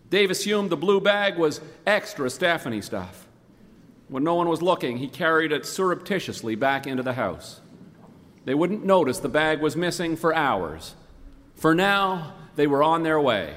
[0.09, 3.27] Dave assumed the blue bag was extra Stephanie stuff.
[4.07, 7.61] When no one was looking, he carried it surreptitiously back into the house.
[8.45, 10.95] They wouldn't notice the bag was missing for hours.
[11.55, 13.55] For now, they were on their way.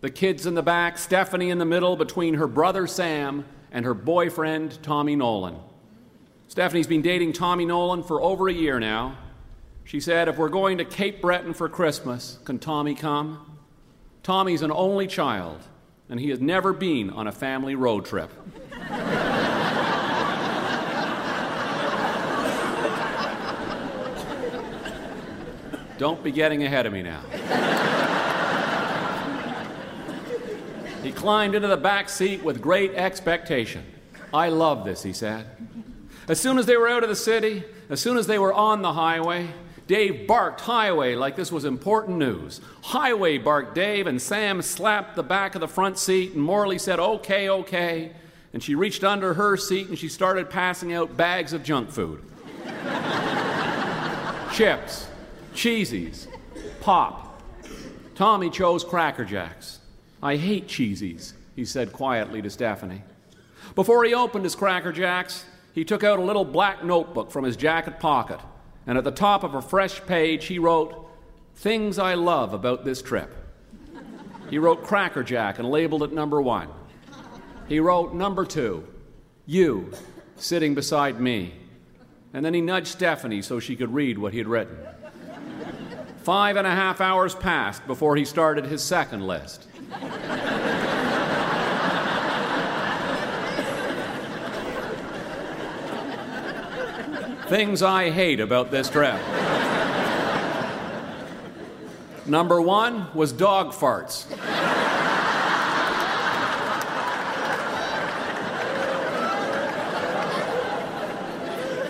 [0.00, 3.94] The kids in the back, Stephanie in the middle between her brother Sam and her
[3.94, 5.56] boyfriend Tommy Nolan.
[6.46, 9.18] Stephanie's been dating Tommy Nolan for over a year now.
[9.88, 13.58] She said, If we're going to Cape Breton for Christmas, can Tommy come?
[14.22, 15.62] Tommy's an only child,
[16.10, 18.30] and he has never been on a family road trip.
[25.96, 27.22] Don't be getting ahead of me now.
[31.02, 33.86] he climbed into the back seat with great expectation.
[34.34, 35.46] I love this, he said.
[36.28, 38.82] As soon as they were out of the city, as soon as they were on
[38.82, 39.48] the highway,
[39.88, 42.60] Dave barked highway like this was important news.
[42.82, 47.00] Highway barked Dave, and Sam slapped the back of the front seat, and Morley said,
[47.00, 48.12] Okay, okay.
[48.52, 52.22] And she reached under her seat and she started passing out bags of junk food
[54.54, 55.08] chips,
[55.54, 56.28] cheesies,
[56.80, 57.42] pop.
[58.14, 59.80] Tommy chose Cracker Jacks.
[60.22, 63.02] I hate cheesies, he said quietly to Stephanie.
[63.74, 67.56] Before he opened his Cracker Jacks, he took out a little black notebook from his
[67.56, 68.40] jacket pocket,
[68.88, 71.06] and at the top of a fresh page, he wrote,
[71.56, 73.34] Things I love about this trip.
[74.48, 76.70] He wrote Cracker Jack and labeled it number one.
[77.68, 78.88] He wrote number two,
[79.44, 79.92] You,
[80.36, 81.52] sitting beside me.
[82.32, 84.78] And then he nudged Stephanie so she could read what he had written.
[86.22, 89.66] Five and a half hours passed before he started his second list.
[97.48, 99.18] Things I hate about this trip.
[102.26, 104.26] Number one was dog farts.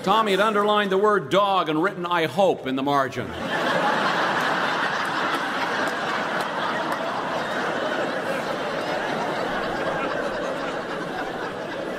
[0.05, 3.27] Tommy had underlined the word dog and written I hope in the margin.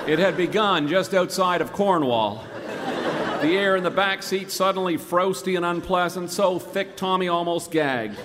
[0.07, 2.45] It had begun just outside of Cornwall.
[3.41, 8.19] The air in the back seat suddenly frosty and unpleasant, so thick Tommy almost gagged.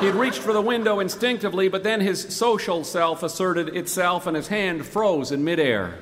[0.00, 4.48] He'd reached for the window instinctively, but then his social self asserted itself and his
[4.48, 5.98] hand froze in midair.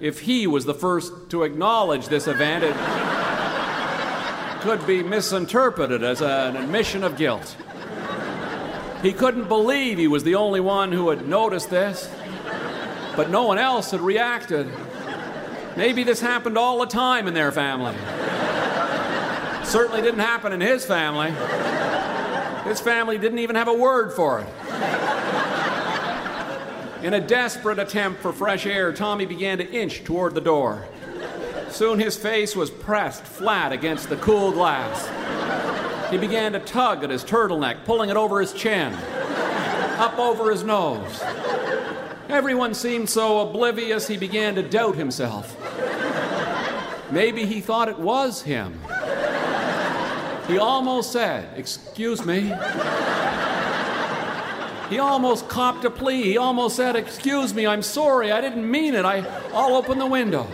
[0.00, 2.76] If he was the first to acknowledge this event, it
[4.62, 7.56] could be misinterpreted as an admission of guilt.
[9.02, 12.08] He couldn't believe he was the only one who had noticed this
[13.16, 14.66] but no one else had reacted.
[15.76, 17.94] Maybe this happened all the time in their family.
[19.64, 21.32] Certainly didn't happen in his family.
[22.68, 24.48] His family didn't even have a word for it.
[27.04, 30.86] In a desperate attempt for fresh air, Tommy began to inch toward the door.
[31.70, 35.08] Soon his face was pressed flat against the cool glass.
[36.10, 40.64] He began to tug at his turtleneck, pulling it over his chin, up over his
[40.64, 41.22] nose.
[42.30, 45.56] Everyone seemed so oblivious he began to doubt himself.
[47.10, 48.80] Maybe he thought it was him.
[50.46, 52.52] He almost said, Excuse me.
[54.88, 56.22] He almost copped a plea.
[56.22, 59.04] He almost said, Excuse me, I'm sorry, I didn't mean it.
[59.04, 60.46] I, I'll open the window.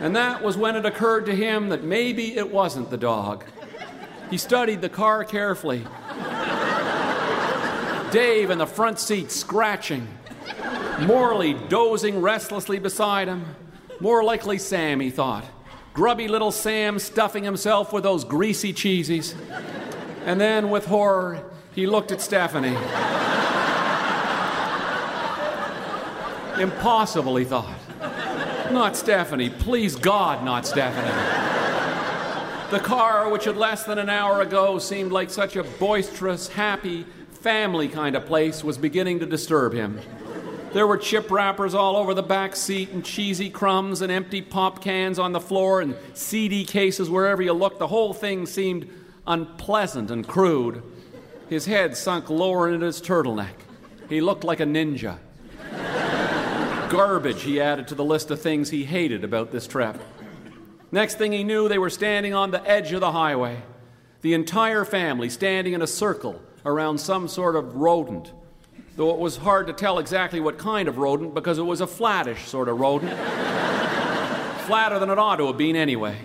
[0.00, 3.44] And that was when it occurred to him that maybe it wasn't the dog.
[4.28, 5.86] He studied the car carefully.
[8.10, 10.06] Dave in the front seat scratching.
[11.00, 13.44] Morley dozing restlessly beside him.
[14.00, 15.44] More likely Sam, he thought.
[15.94, 19.34] Grubby little Sam stuffing himself with those greasy cheesies.
[20.24, 21.44] And then, with horror,
[21.74, 22.76] he looked at Stephanie.
[26.60, 27.78] Impossible, he thought.
[28.72, 29.50] Not Stephanie.
[29.50, 31.08] Please God, not Stephanie.
[32.70, 37.06] The car, which had less than an hour ago seemed like such a boisterous, happy,
[37.30, 40.00] family kind of place, was beginning to disturb him.
[40.76, 44.82] There were chip wrappers all over the back seat, and cheesy crumbs, and empty pop
[44.82, 47.78] cans on the floor, and CD cases wherever you looked.
[47.78, 48.86] The whole thing seemed
[49.26, 50.82] unpleasant and crude.
[51.48, 53.54] His head sunk lower into his turtleneck.
[54.10, 55.16] He looked like a ninja.
[56.90, 59.98] Garbage, he added to the list of things he hated about this trip.
[60.92, 63.62] Next thing he knew, they were standing on the edge of the highway.
[64.20, 68.30] The entire family standing in a circle around some sort of rodent,
[68.96, 71.86] though it was hard to tell exactly what kind of rodent because it was a
[71.86, 73.12] flattish sort of rodent.
[74.66, 76.16] Flatter than it ought to have been, anyway.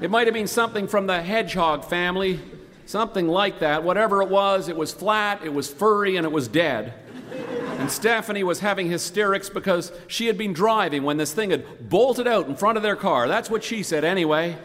[0.00, 2.40] It might have been something from the hedgehog family,
[2.86, 3.82] something like that.
[3.82, 6.94] Whatever it was, it was flat, it was furry, and it was dead.
[7.78, 12.26] And Stephanie was having hysterics because she had been driving when this thing had bolted
[12.26, 13.28] out in front of their car.
[13.28, 14.56] That's what she said, anyway.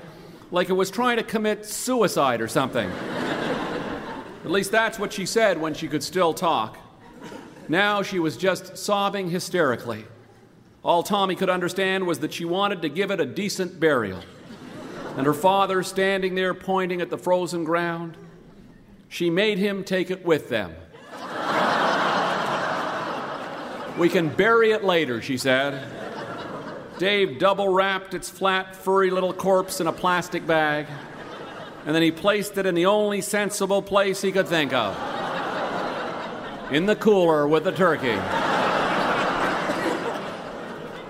[0.51, 2.89] Like it was trying to commit suicide or something.
[2.91, 6.77] At least that's what she said when she could still talk.
[7.69, 10.05] Now she was just sobbing hysterically.
[10.83, 14.21] All Tommy could understand was that she wanted to give it a decent burial.
[15.15, 18.17] And her father standing there pointing at the frozen ground,
[19.07, 20.75] she made him take it with them.
[23.97, 25.87] we can bury it later, she said.
[26.97, 30.87] Dave double wrapped its flat, furry little corpse in a plastic bag,
[31.85, 34.95] and then he placed it in the only sensible place he could think of
[36.73, 38.15] in the cooler with the turkey.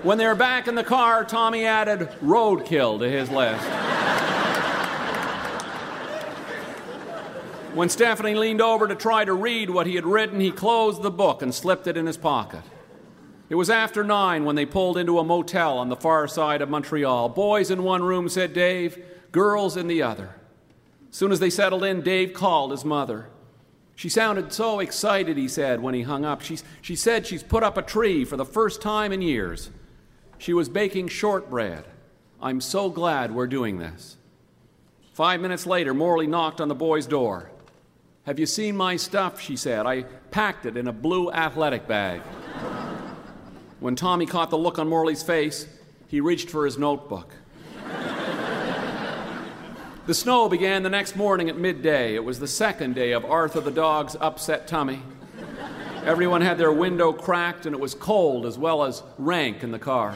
[0.02, 3.64] When they were back in the car, Tommy added roadkill to his list.
[7.74, 11.10] when Stephanie leaned over to try to read what he had written, he closed the
[11.10, 12.62] book and slipped it in his pocket.
[13.48, 16.68] It was after nine when they pulled into a motel on the far side of
[16.68, 17.30] Montreal.
[17.30, 19.02] Boys in one room, said Dave,
[19.32, 20.34] girls in the other.
[21.10, 23.28] Soon as they settled in, Dave called his mother.
[23.96, 26.42] She sounded so excited, he said, when he hung up.
[26.42, 29.70] She, she said she's put up a tree for the first time in years.
[30.38, 31.84] She was baking shortbread.
[32.42, 34.16] I'm so glad we're doing this.
[35.12, 37.50] Five minutes later, Morley knocked on the boy's door.
[38.24, 39.40] Have you seen my stuff?
[39.40, 39.86] She said.
[39.86, 42.20] I packed it in a blue athletic bag.
[43.80, 45.68] when Tommy caught the look on Morley's face,
[46.08, 47.32] he reached for his notebook.
[50.06, 52.14] The snow began the next morning at midday.
[52.14, 55.02] It was the second day of Arthur the dog's upset tummy.
[56.04, 59.78] Everyone had their window cracked, and it was cold as well as rank in the
[59.78, 60.14] car.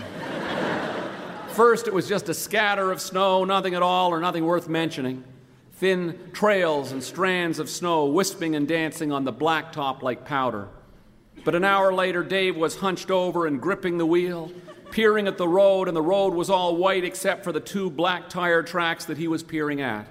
[1.53, 5.25] First, it was just a scatter of snow, nothing at all or nothing worth mentioning.
[5.73, 10.69] Thin trails and strands of snow wisping and dancing on the blacktop like powder.
[11.45, 14.53] But an hour later, Dave was hunched over and gripping the wheel,
[14.91, 18.29] peering at the road, and the road was all white except for the two black
[18.29, 20.07] tire tracks that he was peering at.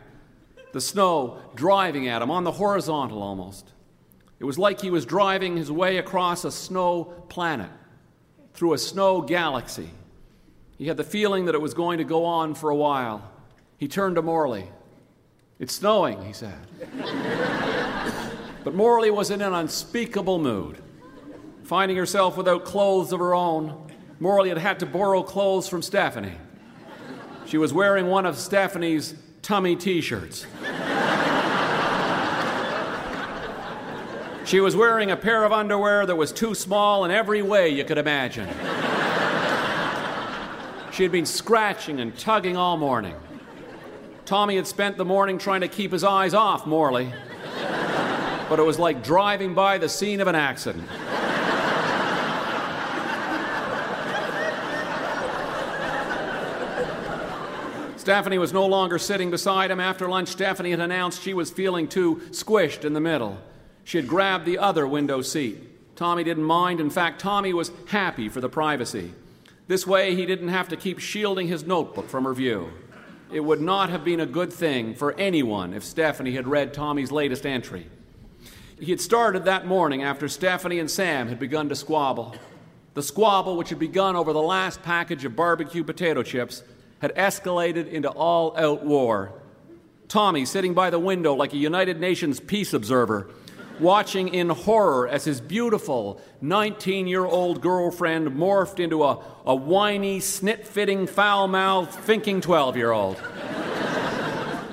[0.74, 3.72] The snow driving at him on the horizontal almost.
[4.40, 7.72] It was like he was driving his way across a snow planet,
[8.54, 9.90] through a snow galaxy.
[10.78, 13.32] He had the feeling that it was going to go on for a while.
[13.78, 14.68] He turned to Morley.
[15.60, 16.68] It's snowing, he said.
[18.64, 20.78] but Morley was in an unspeakable mood.
[21.64, 23.87] Finding herself without clothes of her own,
[24.20, 26.38] Morley had had to borrow clothes from Stephanie.
[27.46, 30.46] She was wearing one of Stephanie's tummy t shirts.
[34.46, 37.84] She was wearing a pair of underwear that was too small in every way you
[37.84, 38.48] could imagine.
[40.92, 43.16] She had been scratching and tugging all morning.
[44.26, 47.14] Tommy had spent the morning trying to keep his eyes off Morley,
[48.50, 50.88] but it was like driving by the scene of an accident.
[58.08, 59.82] Stephanie was no longer sitting beside him.
[59.82, 63.38] After lunch, Stephanie had announced she was feeling too squished in the middle.
[63.84, 65.58] She had grabbed the other window seat.
[65.98, 66.80] Tommy didn't mind.
[66.80, 69.12] In fact, Tommy was happy for the privacy.
[69.68, 72.72] This way, he didn't have to keep shielding his notebook from her view.
[73.30, 77.12] It would not have been a good thing for anyone if Stephanie had read Tommy's
[77.12, 77.88] latest entry.
[78.80, 82.38] He had started that morning after Stephanie and Sam had begun to squabble.
[82.94, 86.64] The squabble, which had begun over the last package of barbecue potato chips,
[87.00, 89.32] had escalated into all out war.
[90.08, 93.30] Tommy, sitting by the window like a United Nations peace observer,
[93.80, 100.20] watching in horror as his beautiful 19 year old girlfriend morphed into a, a whiny,
[100.20, 103.22] snit fitting, foul mouthed, thinking 12 year old.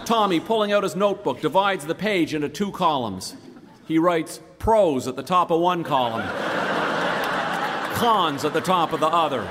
[0.05, 3.35] Tommy, pulling out his notebook, divides the page into two columns.
[3.87, 6.27] He writes pros at the top of one column,
[7.95, 9.47] cons at the top of the other.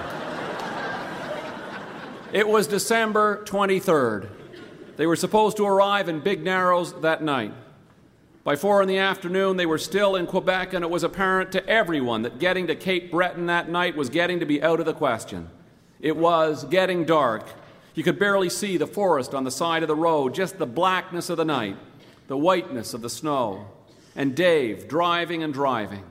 [2.33, 4.27] It was December 23rd.
[4.97, 7.53] They were supposed to arrive in Big Narrows that night.
[8.43, 11.63] By four in the afternoon, they were still in Quebec, and it was apparent to
[11.69, 14.95] everyone that getting to Cape Breton that night was getting to be out of the
[14.95, 15.47] question.
[15.99, 17.47] It was getting dark.
[17.93, 21.29] You could barely see the forest on the side of the road, just the blackness
[21.29, 21.77] of the night,
[22.25, 23.67] the whiteness of the snow,
[24.15, 26.03] and Dave driving and driving.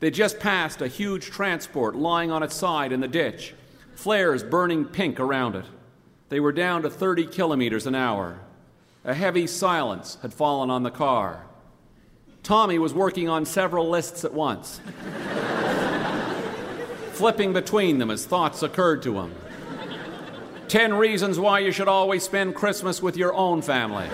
[0.00, 3.54] They just passed a huge transport lying on its side in the ditch,
[3.96, 5.64] flares burning pink around it.
[6.28, 8.38] They were down to 30 kilometers an hour.
[9.04, 11.46] A heavy silence had fallen on the car.
[12.42, 14.80] Tommy was working on several lists at once,
[17.12, 19.34] flipping between them as thoughts occurred to him.
[20.68, 24.06] Ten reasons why you should always spend Christmas with your own family.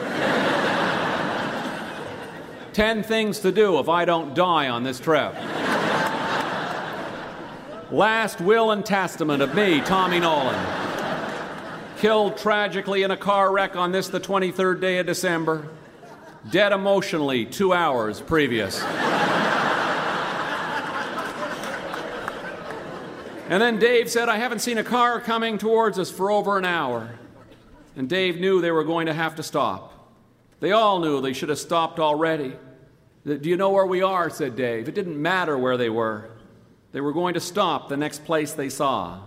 [2.72, 5.34] Ten things to do if I don't die on this trip.
[7.92, 10.58] Last will and testament of me, Tommy Nolan.
[11.98, 15.68] Killed tragically in a car wreck on this, the 23rd day of December.
[16.50, 18.82] Dead emotionally two hours previous.
[23.50, 26.64] And then Dave said, I haven't seen a car coming towards us for over an
[26.64, 27.10] hour.
[27.94, 29.92] And Dave knew they were going to have to stop.
[30.60, 32.56] They all knew they should have stopped already.
[33.26, 34.30] Do you know where we are?
[34.30, 34.88] said Dave.
[34.88, 36.31] It didn't matter where they were.
[36.92, 39.20] They were going to stop the next place they saw.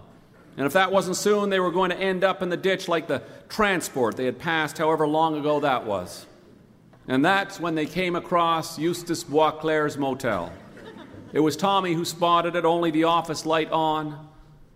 [0.57, 3.07] And if that wasn't soon, they were going to end up in the ditch like
[3.07, 6.25] the transport they had passed however long ago that was.
[7.07, 10.51] And that's when they came across Eustace Boisclair's motel.
[11.33, 14.29] It was Tommy who spotted it, only the office light on.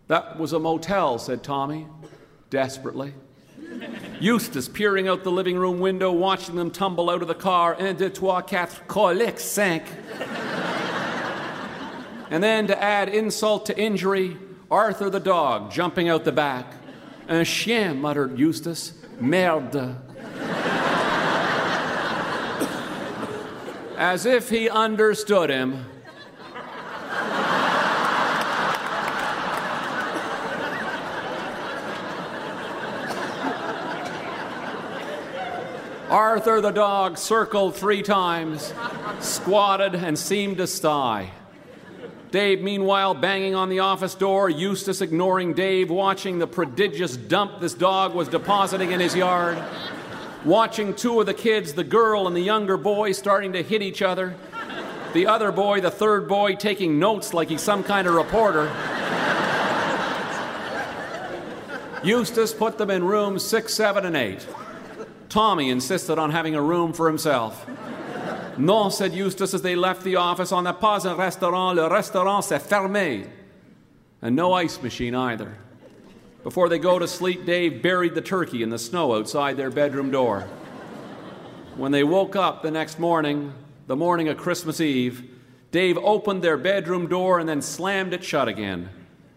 [0.08, 1.88] That was a motel, said Tommy,
[2.50, 3.14] desperately.
[4.20, 7.76] Eustace peering out the living room window, watching them tumble out of the car.
[7.80, 9.84] Un, deux, trois, quatre, colique, cinq.
[12.30, 14.38] And then, to add insult to injury,
[14.70, 16.74] Arthur the dog jumping out the back.
[17.28, 18.94] Un chien, muttered Eustace.
[19.20, 19.96] Merde.
[23.98, 25.86] As if he understood him,
[36.10, 38.74] Arthur the dog circled three times,
[39.20, 41.32] squatted, and seemed to sigh.
[42.32, 47.74] Dave, meanwhile, banging on the office door, Eustace ignoring Dave, watching the prodigious dump this
[47.74, 49.58] dog was depositing in his yard,
[50.46, 54.04] watching two of the kids, the girl and the younger boy, starting to hit each
[54.04, 54.36] other,
[55.14, 58.72] the other boy, the third boy, taking notes like he's some kind of reporter.
[62.04, 64.48] Eustace put them in rooms six, seven, and eight.
[65.30, 67.66] Tommy insisted on having a room for himself.
[68.60, 72.44] Non, said Eustace as they left the office, on n'a pas un restaurant, le restaurant
[72.44, 73.26] s'est fermé.
[74.22, 75.58] And no ice machine either.
[76.44, 80.12] Before they go to sleep, Dave buried the turkey in the snow outside their bedroom
[80.12, 80.42] door.
[81.78, 83.54] When they woke up the next morning,
[83.88, 85.24] the morning of Christmas Eve,
[85.72, 88.90] Dave opened their bedroom door and then slammed it shut again,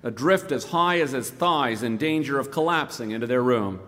[0.02, 3.78] adrift as high as his thighs in danger of collapsing into their room.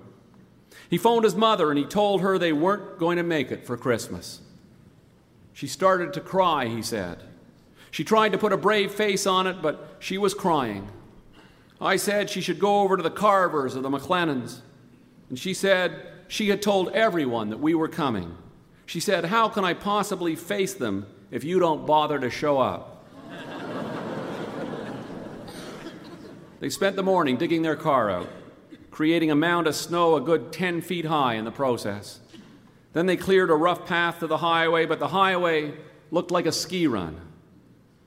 [0.88, 3.76] He phoned his mother and he told her they weren't going to make it for
[3.76, 4.40] Christmas.
[5.54, 7.22] She started to cry, he said.
[7.90, 10.88] She tried to put a brave face on it, but she was crying.
[11.80, 14.58] I said she should go over to the Carvers or the McLennans.
[15.30, 18.36] And she said she had told everyone that we were coming.
[18.84, 23.06] She said, How can I possibly face them if you don't bother to show up?
[26.60, 28.28] they spent the morning digging their car out
[28.94, 32.20] creating a mound of snow a good 10 feet high in the process.
[32.94, 35.74] Then they cleared a rough path to the highway, but the highway
[36.10, 37.20] looked like a ski run.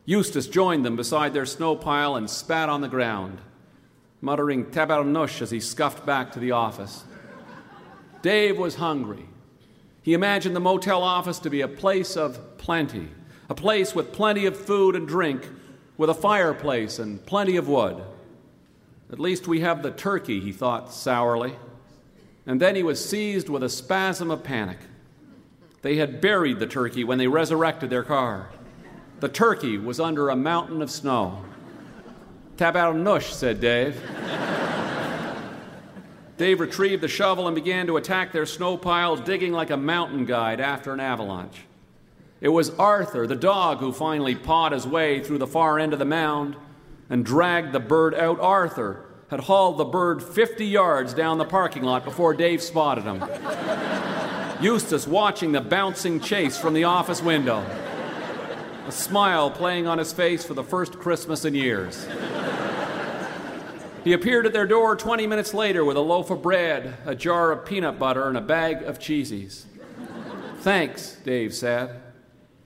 [0.06, 3.40] Eustace joined them beside their snow pile and spat on the ground,
[4.22, 7.04] muttering tabarnouche as he scuffed back to the office.
[8.22, 9.28] Dave was hungry.
[10.02, 13.10] He imagined the motel office to be a place of plenty,
[13.50, 15.46] a place with plenty of food and drink,
[15.98, 18.02] with a fireplace and plenty of wood.
[19.12, 21.56] At least we have the turkey, he thought sourly.
[22.48, 24.80] And then he was seized with a spasm of panic.
[25.82, 28.50] They had buried the turkey when they resurrected their car.
[29.20, 31.44] The turkey was under a mountain of snow.
[32.56, 34.02] Tabarnouche, said Dave.
[36.38, 40.26] Dave retrieved the shovel and began to attack their snow pile, digging like a mountain
[40.26, 41.64] guide after an avalanche.
[42.40, 46.00] It was Arthur, the dog, who finally pawed his way through the far end of
[46.00, 46.56] the mound
[47.10, 48.40] and dragged the bird out.
[48.40, 53.24] Arthur had hauled the bird 50 yards down the parking lot before Dave spotted him.
[54.62, 57.64] Eustace watching the bouncing chase from the office window,
[58.88, 62.08] a smile playing on his face for the first Christmas in years.
[64.04, 67.52] He appeared at their door 20 minutes later with a loaf of bread, a jar
[67.52, 69.66] of peanut butter, and a bag of cheesies.
[70.60, 72.02] Thanks, Dave said.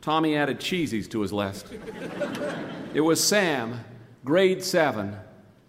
[0.01, 1.67] Tommy added cheesies to his list.
[2.93, 3.79] It was Sam,
[4.23, 5.15] grade seven,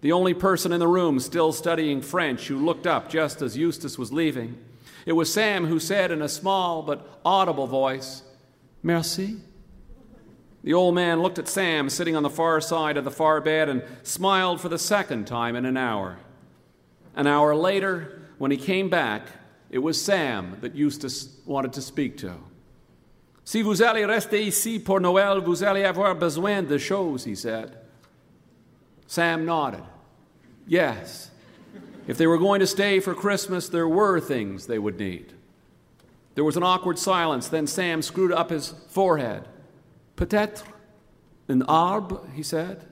[0.02, 3.96] the only person in the room still studying French who looked up just as Eustace
[3.96, 4.58] was leaving.
[5.06, 8.22] It was Sam who said in a small but audible voice,
[8.82, 9.36] Merci.
[10.64, 13.68] The old man looked at Sam sitting on the far side of the far bed
[13.68, 16.18] and smiled for the second time in an hour.
[17.14, 19.26] An hour later, when he came back,
[19.70, 22.34] it was Sam that Eustace wanted to speak to.
[23.44, 27.76] Si vous allez rester ici pour Noël, vous allez avoir besoin de choses, he said.
[29.06, 29.82] Sam nodded.
[30.66, 31.30] Yes.
[32.06, 35.32] If they were going to stay for Christmas, there were things they would need.
[36.34, 37.48] There was an awkward silence.
[37.48, 39.46] Then Sam screwed up his forehead.
[40.16, 40.62] Peut-être
[41.48, 42.86] un arbre, he said.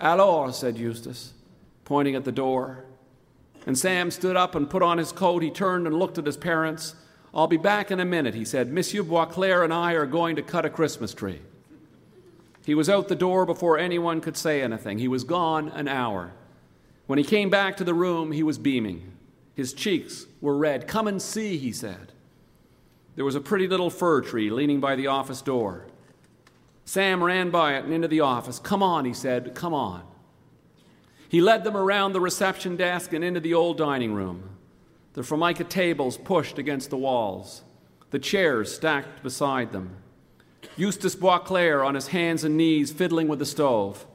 [0.00, 1.32] Alors, said Eustace,
[1.84, 2.84] pointing at the door.
[3.66, 5.42] And Sam stood up and put on his coat.
[5.42, 6.94] He turned and looked at his parents.
[7.32, 8.72] I'll be back in a minute, he said.
[8.72, 11.40] Monsieur Boisclair and I are going to cut a Christmas tree.
[12.66, 14.98] He was out the door before anyone could say anything.
[14.98, 16.32] He was gone an hour.
[17.06, 19.12] When he came back to the room, he was beaming.
[19.54, 20.88] His cheeks were red.
[20.88, 22.12] Come and see, he said.
[23.14, 25.86] There was a pretty little fir tree leaning by the office door.
[26.84, 28.58] Sam ran by it and into the office.
[28.58, 30.02] Come on, he said, come on.
[31.28, 34.50] He led them around the reception desk and into the old dining room.
[35.14, 37.62] The formica tables pushed against the walls,
[38.10, 39.96] the chairs stacked beside them.
[40.76, 44.06] Eustace Boisclair on his hands and knees fiddling with the stove,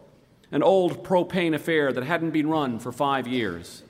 [0.51, 3.83] an old propane affair that hadn't been run for five years.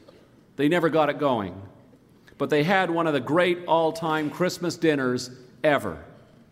[0.58, 1.62] They never got it going,
[2.38, 5.30] but they had one of the great all time Christmas dinners
[5.64, 6.04] ever.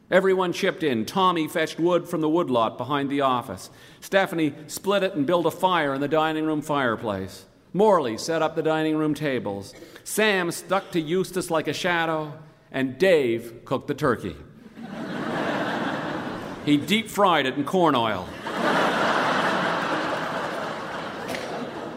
[0.10, 1.06] Everyone chipped in.
[1.06, 3.70] Tommy fetched wood from the woodlot behind the office.
[4.00, 7.46] Stephanie split it and built a fire in the dining room fireplace.
[7.74, 9.74] Morley set up the dining room tables.
[10.06, 12.32] Sam stuck to Eustace like a shadow,
[12.72, 14.38] and Dave cooked the turkey.
[16.66, 18.30] he deep fried it in corn oil.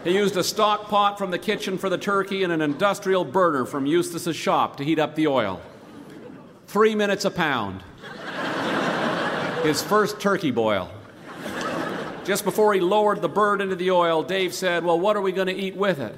[0.03, 3.65] He used a stock pot from the kitchen for the turkey and an industrial burner
[3.65, 5.61] from Eustace's shop to heat up the oil.
[6.65, 7.83] Three minutes a pound.
[9.63, 10.89] His first turkey boil.
[12.23, 15.31] Just before he lowered the bird into the oil, Dave said, Well, what are we
[15.31, 16.15] going to eat with it?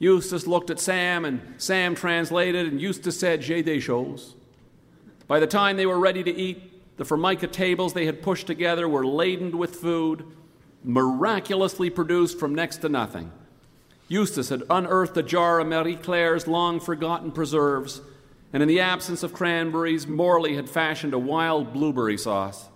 [0.00, 4.34] Eustace looked at Sam, and Sam translated, and Eustace said, J'ai des choses.
[5.28, 8.88] By the time they were ready to eat, the formica tables they had pushed together
[8.88, 10.24] were laden with food,
[10.84, 13.30] miraculously produced from next to nothing.
[14.08, 18.00] Eustace had unearthed a jar of Marie Claire's long forgotten preserves,
[18.52, 22.68] and in the absence of cranberries, Morley had fashioned a wild blueberry sauce.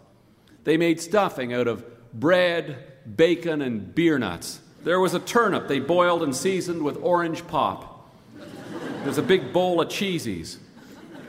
[0.65, 4.61] They made stuffing out of bread, bacon, and beer nuts.
[4.83, 8.09] There was a turnip they boiled and seasoned with orange pop.
[9.05, 10.57] There's a big bowl of cheesies.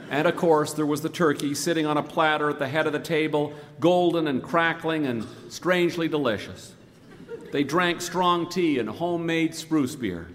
[0.10, 2.94] And of course, there was the turkey sitting on a platter at the head of
[2.94, 6.74] the table, golden and crackling and strangely delicious.
[7.52, 10.28] They drank strong tea and homemade spruce beer.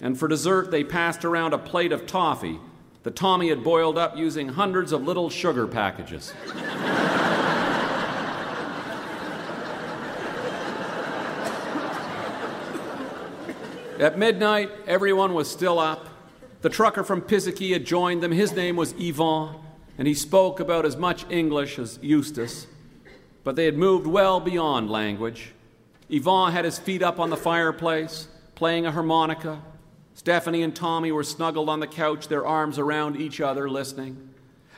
[0.00, 2.58] And for dessert, they passed around a plate of toffee
[3.02, 6.32] that Tommy had boiled up using hundreds of little sugar packages.
[13.98, 16.08] At midnight, everyone was still up.
[16.62, 18.30] The trucker from had joined them.
[18.30, 19.60] His name was Yvon,
[19.98, 22.68] and he spoke about as much English as Eustace.
[23.42, 25.52] But they had moved well beyond language.
[26.08, 29.60] Yvon had his feet up on the fireplace, playing a harmonica.
[30.14, 34.30] Stephanie and Tommy were snuggled on the couch, their arms around each other, listening.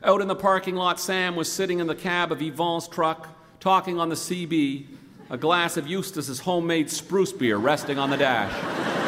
[0.03, 3.29] Out in the parking lot, Sam was sitting in the cab of Yvon's truck,
[3.61, 4.87] talking on the CB,
[5.29, 9.04] a glass of Eustace's homemade spruce beer resting on the dash.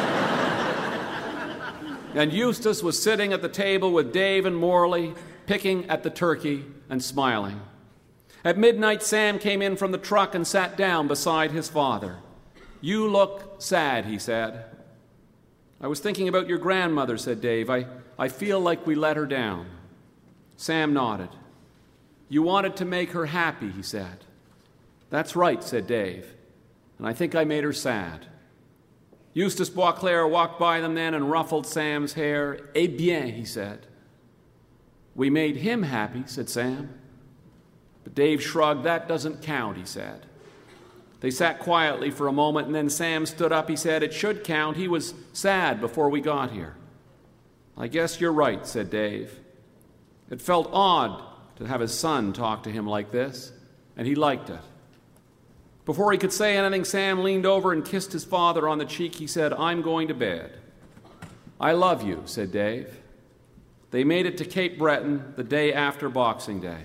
[2.13, 5.13] And Eustace was sitting at the table with Dave and Morley,
[5.45, 7.61] picking at the turkey and smiling.
[8.43, 12.17] At midnight, Sam came in from the truck and sat down beside his father.
[12.81, 14.65] You look sad, he said.
[15.81, 17.69] I was thinking about your grandmother, said Dave.
[17.69, 17.85] I,
[18.17, 19.67] I feel like we let her down.
[20.55, 21.29] Sam nodded.
[22.29, 24.25] You wanted to make her happy, he said.
[25.09, 26.33] That's right, said Dave.
[26.97, 28.25] And I think I made her sad.
[29.37, 32.59] Eustace Boisclair walked by them then and ruffled Sam's hair.
[32.73, 33.85] Eh bien, he said.
[35.13, 36.89] We made him happy, said Sam.
[38.03, 38.83] But Dave shrugged.
[38.83, 40.25] That doesn't count, he said.
[41.19, 43.69] They sat quietly for a moment, and then Sam stood up.
[43.69, 44.75] He said, It should count.
[44.75, 46.75] He was sad before we got here.
[47.77, 49.39] I guess you're right, said Dave.
[50.31, 51.23] It felt odd
[51.57, 53.51] to have his son talk to him like this,
[53.95, 54.61] and he liked it.
[55.87, 59.15] Before he could say anything, Sam leaned over and kissed his father on the cheek.
[59.15, 60.51] He said, I'm going to bed.
[61.61, 62.99] I love you, said Dave.
[63.91, 66.81] They made it to Cape Breton the day after Boxing Day.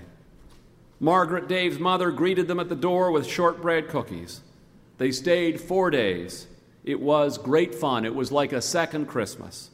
[1.01, 4.39] Margaret, Dave's mother, greeted them at the door with shortbread cookies.
[4.99, 6.47] They stayed four days.
[6.85, 8.05] It was great fun.
[8.05, 9.69] It was like a second Christmas.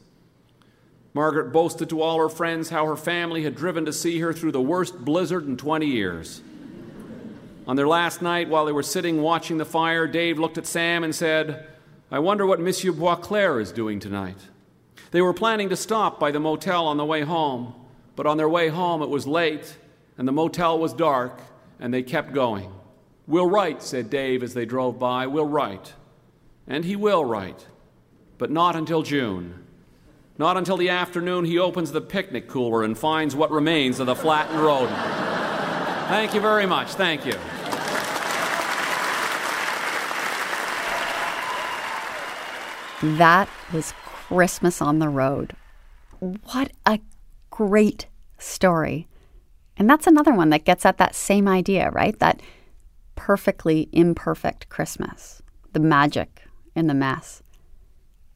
[1.14, 4.52] Margaret boasted to all her friends how her family had driven to see her through
[4.52, 6.42] the worst blizzard in 20 years.
[7.70, 11.04] On their last night, while they were sitting watching the fire, Dave looked at Sam
[11.04, 11.68] and said,
[12.10, 14.38] I wonder what Monsieur Boisclair is doing tonight.
[15.12, 17.72] They were planning to stop by the motel on the way home,
[18.16, 19.76] but on their way home it was late,
[20.18, 21.38] and the motel was dark,
[21.78, 22.72] and they kept going.
[23.28, 25.28] We'll write, said Dave as they drove by.
[25.28, 25.94] We'll write.
[26.66, 27.68] And he will write,
[28.36, 29.64] but not until June.
[30.38, 34.16] Not until the afternoon he opens the picnic cooler and finds what remains of the
[34.16, 34.98] flattened rodent.
[36.08, 36.94] Thank you very much.
[36.94, 37.34] Thank you.
[43.02, 45.54] That was Christmas on the Road.
[46.18, 47.00] What a
[47.48, 48.06] great
[48.38, 49.08] story.
[49.76, 52.18] And that's another one that gets at that same idea, right?
[52.18, 52.42] That
[53.16, 55.40] perfectly imperfect Christmas,
[55.72, 56.42] the magic
[56.74, 57.42] in the mess.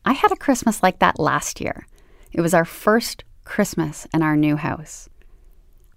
[0.04, 1.86] I had a Christmas like that last year.
[2.32, 5.08] It was our first Christmas in our new house.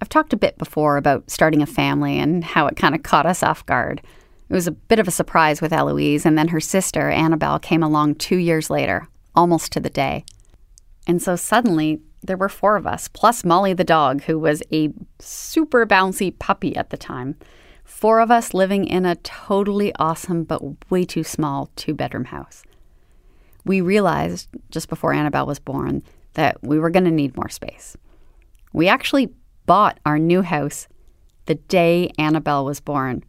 [0.01, 3.25] I've talked a bit before about starting a family and how it kind of caught
[3.25, 4.01] us off guard.
[4.49, 7.83] It was a bit of a surprise with Eloise, and then her sister, Annabelle, came
[7.83, 10.23] along two years later, almost to the day.
[11.05, 14.89] And so suddenly, there were four of us, plus Molly the dog, who was a
[15.19, 17.35] super bouncy puppy at the time.
[17.83, 22.63] Four of us living in a totally awesome but way too small two bedroom house.
[23.65, 27.97] We realized just before Annabelle was born that we were going to need more space.
[28.73, 29.33] We actually
[29.65, 30.87] bought our new house
[31.45, 33.23] the day Annabelle was born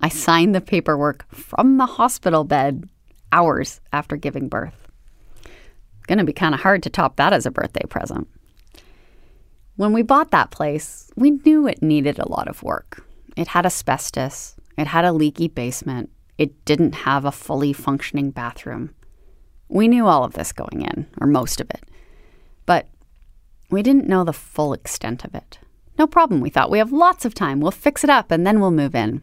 [0.00, 2.88] I signed the paperwork from the hospital bed
[3.32, 4.88] hours after giving birth.
[6.06, 8.28] Going to be kind of hard to top that as a birthday present.
[9.76, 13.04] When we bought that place, we knew it needed a lot of work.
[13.36, 18.94] It had asbestos, it had a leaky basement, it didn't have a fully functioning bathroom.
[19.68, 21.84] We knew all of this going in, or most of it.
[22.64, 22.88] But
[23.70, 25.58] we didn't know the full extent of it.
[25.98, 26.70] No problem, we thought.
[26.70, 27.60] We have lots of time.
[27.60, 29.22] We'll fix it up and then we'll move in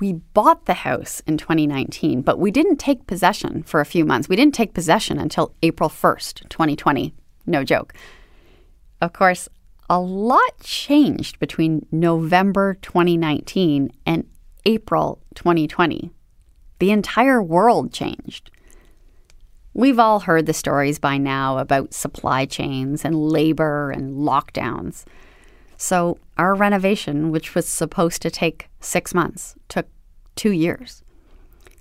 [0.00, 4.28] we bought the house in 2019, but we didn't take possession for a few months.
[4.28, 7.14] We didn't take possession until April 1st, 2020.
[7.46, 7.94] No joke.
[9.00, 9.48] Of course,
[9.88, 14.28] a lot changed between November 2019 and
[14.64, 16.10] April 2020.
[16.78, 18.50] The entire world changed.
[19.72, 25.04] We've all heard the stories by now about supply chains and labor and lockdowns.
[25.76, 29.86] So our renovation, which was supposed to take six months, took
[30.34, 31.02] two years.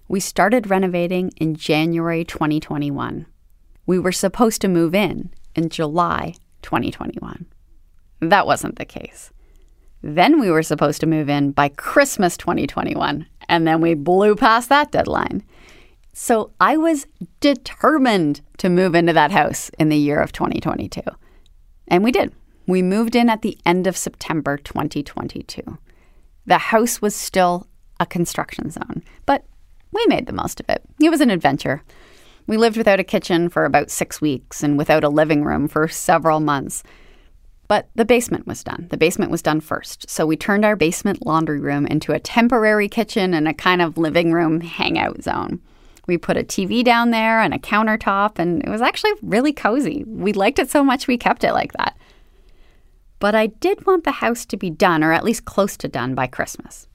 [0.08, 3.26] We started renovating in January 2021.
[3.86, 7.46] We were supposed to move in in July 2021.
[8.22, 9.32] That wasn't the case.
[10.02, 14.70] Then we were supposed to move in by Christmas 2021, and then we blew past
[14.70, 15.44] that deadline.
[16.14, 17.08] So I was
[17.40, 21.02] determined to move into that house in the year of 2022.
[21.88, 22.34] And we did.
[22.68, 25.78] We moved in at the end of September 2022.
[26.48, 27.68] The house was still
[28.00, 29.46] a construction zone, but
[29.92, 30.84] we made the most of it.
[31.00, 31.84] It was an adventure.
[32.48, 35.88] We lived without a kitchen for about six weeks and without a living room for
[35.88, 36.84] several months.
[37.68, 38.88] But the basement was done.
[38.90, 40.10] The basement was done first.
[40.10, 43.98] So we turned our basement laundry room into a temporary kitchen and a kind of
[43.98, 45.62] living room hangout zone.
[46.08, 50.04] We put a TV down there and a countertop, and it was actually really cozy.
[50.06, 51.98] We liked it so much we kept it like that.
[53.20, 56.16] But I did want the house to be done, or at least close to done,
[56.16, 56.88] by Christmas.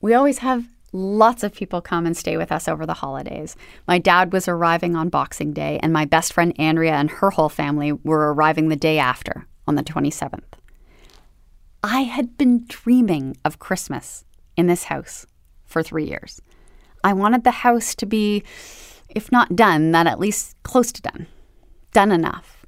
[0.00, 3.56] We always have lots of people come and stay with us over the holidays.
[3.86, 7.48] My dad was arriving on Boxing Day, and my best friend Andrea and her whole
[7.48, 10.42] family were arriving the day after, on the 27th.
[11.82, 14.24] I had been dreaming of Christmas
[14.56, 15.26] in this house
[15.64, 16.40] for three years.
[17.04, 18.42] I wanted the house to be,
[19.08, 21.26] if not done, then at least close to done.
[21.92, 22.66] Done enough.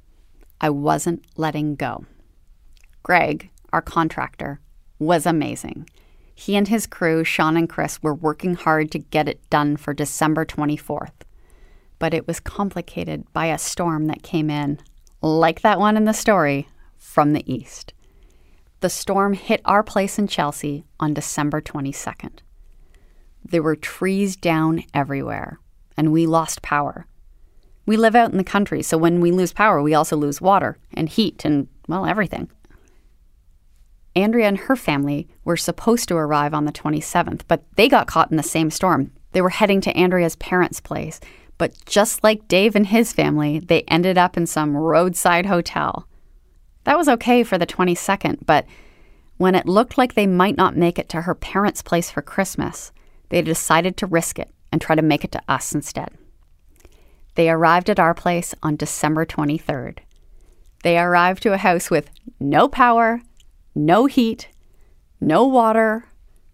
[0.61, 2.05] I wasn't letting go.
[3.03, 4.59] Greg, our contractor,
[4.99, 5.89] was amazing.
[6.33, 9.93] He and his crew, Sean and Chris, were working hard to get it done for
[9.93, 11.11] December 24th.
[11.99, 14.79] But it was complicated by a storm that came in,
[15.21, 17.93] like that one in the story, from the east.
[18.79, 22.39] The storm hit our place in Chelsea on December 22nd.
[23.43, 25.59] There were trees down everywhere,
[25.95, 27.05] and we lost power.
[27.85, 30.77] We live out in the country, so when we lose power, we also lose water
[30.93, 32.49] and heat and, well, everything.
[34.15, 38.31] Andrea and her family were supposed to arrive on the 27th, but they got caught
[38.31, 39.11] in the same storm.
[39.31, 41.19] They were heading to Andrea's parents' place,
[41.57, 46.07] but just like Dave and his family, they ended up in some roadside hotel.
[46.83, 48.65] That was okay for the 22nd, but
[49.37, 52.91] when it looked like they might not make it to her parents' place for Christmas,
[53.29, 56.09] they decided to risk it and try to make it to us instead.
[57.35, 59.99] They arrived at our place on December 23rd.
[60.83, 62.09] They arrived to a house with
[62.39, 63.21] no power,
[63.75, 64.49] no heat,
[65.19, 66.05] no water,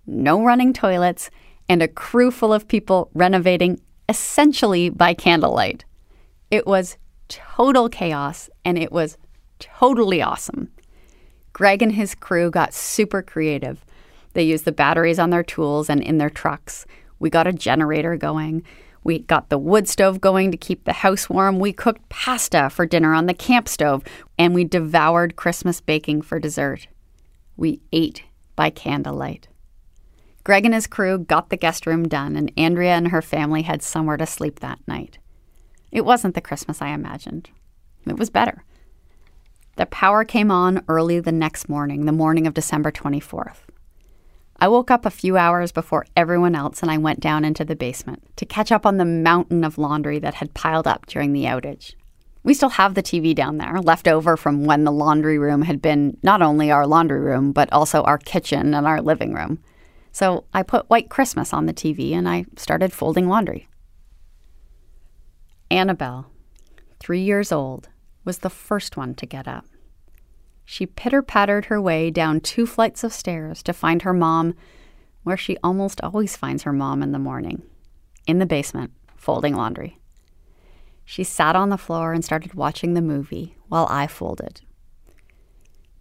[0.06, 1.30] no running toilets,
[1.70, 5.84] and a crew full of people renovating essentially by candlelight.
[6.50, 6.98] It was
[7.28, 9.18] total chaos and it was
[9.60, 10.70] totally awesome.
[11.54, 13.84] Greg and his crew got super creative.
[14.34, 16.86] They used the batteries on their tools and in their trucks.
[17.20, 18.64] We got a generator going.
[19.04, 21.60] We got the wood stove going to keep the house warm.
[21.60, 24.04] We cooked pasta for dinner on the camp stove,
[24.38, 26.88] and we devoured Christmas baking for dessert.
[27.58, 28.24] We ate
[28.56, 29.48] by candlelight.
[30.44, 33.84] Greg and his crew got the guest room done, and Andrea and her family had
[33.84, 35.18] somewhere to sleep that night.
[35.92, 37.50] It wasn't the Christmas I imagined.
[38.06, 38.64] It was better.
[39.76, 43.58] The power came on early the next morning, the morning of December 24th.
[44.60, 47.76] I woke up a few hours before everyone else and I went down into the
[47.76, 51.44] basement to catch up on the mountain of laundry that had piled up during the
[51.44, 51.94] outage.
[52.48, 55.82] We still have the TV down there, left over from when the laundry room had
[55.82, 59.62] been not only our laundry room, but also our kitchen and our living room.
[60.14, 63.68] So I put White Christmas on the TV and I started folding laundry.
[65.70, 66.32] Annabelle,
[67.02, 67.90] three years old,
[68.24, 69.66] was the first one to get up.
[70.64, 74.56] She pitter pattered her way down two flights of stairs to find her mom
[75.24, 77.64] where she almost always finds her mom in the morning
[78.26, 80.00] in the basement, folding laundry.
[81.10, 84.60] She sat on the floor and started watching the movie while I folded.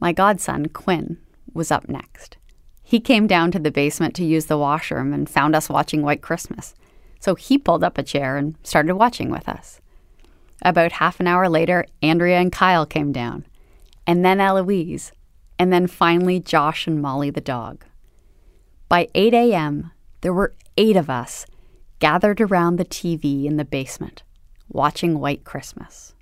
[0.00, 1.18] My godson, Quinn,
[1.54, 2.38] was up next.
[2.82, 6.22] He came down to the basement to use the washroom and found us watching White
[6.22, 6.74] Christmas.
[7.20, 9.80] So he pulled up a chair and started watching with us.
[10.62, 13.46] About half an hour later, Andrea and Kyle came down,
[14.08, 15.12] and then Eloise,
[15.56, 17.84] and then finally Josh and Molly the dog.
[18.88, 19.92] By 8 a.m.,
[20.22, 21.46] there were eight of us
[22.00, 24.24] gathered around the TV in the basement,
[24.68, 26.14] watching White Christmas.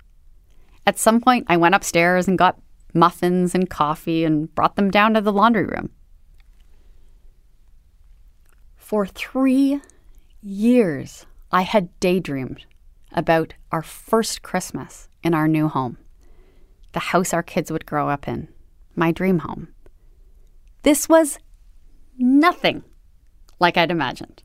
[0.85, 2.59] At some point, I went upstairs and got
[2.93, 5.89] muffins and coffee and brought them down to the laundry room.
[8.75, 9.81] For three
[10.41, 12.65] years, I had daydreamed
[13.11, 15.97] about our first Christmas in our new home,
[16.93, 18.47] the house our kids would grow up in,
[18.95, 19.69] my dream home.
[20.83, 21.39] This was
[22.17, 22.83] nothing
[23.59, 24.43] like I'd imagined.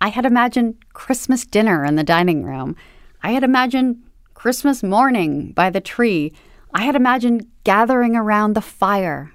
[0.00, 2.76] I had imagined Christmas dinner in the dining room.
[3.22, 4.02] I had imagined
[4.34, 6.32] Christmas morning by the tree.
[6.72, 9.32] I had imagined gathering around the fire.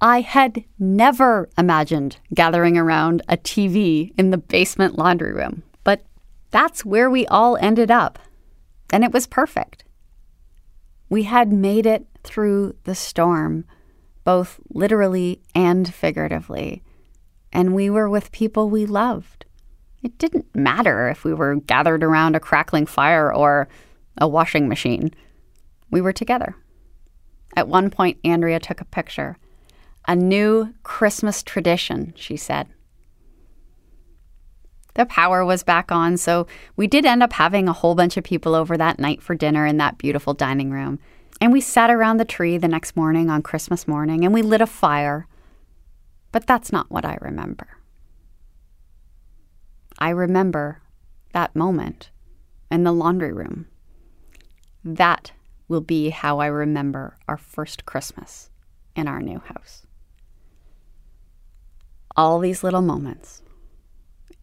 [0.00, 6.04] I had never imagined gathering around a TV in the basement laundry room but
[6.50, 8.18] that's where we all ended up.
[8.90, 9.84] And it was perfect.
[11.08, 13.64] We had made it through the storm,
[14.24, 16.82] both literally and figuratively.
[17.52, 19.45] And we were with people we loved.
[20.02, 23.68] It didn't matter if we were gathered around a crackling fire or
[24.18, 25.12] a washing machine.
[25.90, 26.54] We were together.
[27.56, 29.36] At one point, Andrea took a picture.
[30.06, 32.68] A new Christmas tradition, she said
[34.96, 36.16] the power was back on.
[36.16, 39.34] So we did end up having a whole bunch of people over that night for
[39.34, 40.98] dinner in that beautiful dining room.
[41.40, 44.62] And we sat around the tree the next morning on Christmas morning and we lit
[44.62, 45.26] a fire.
[46.32, 47.68] But that's not what I remember.
[49.98, 50.82] I remember
[51.32, 52.10] that moment
[52.70, 53.66] in the laundry room.
[54.84, 55.32] That
[55.68, 58.50] will be how I remember our first Christmas
[58.94, 59.86] in our new house.
[62.16, 63.42] All these little moments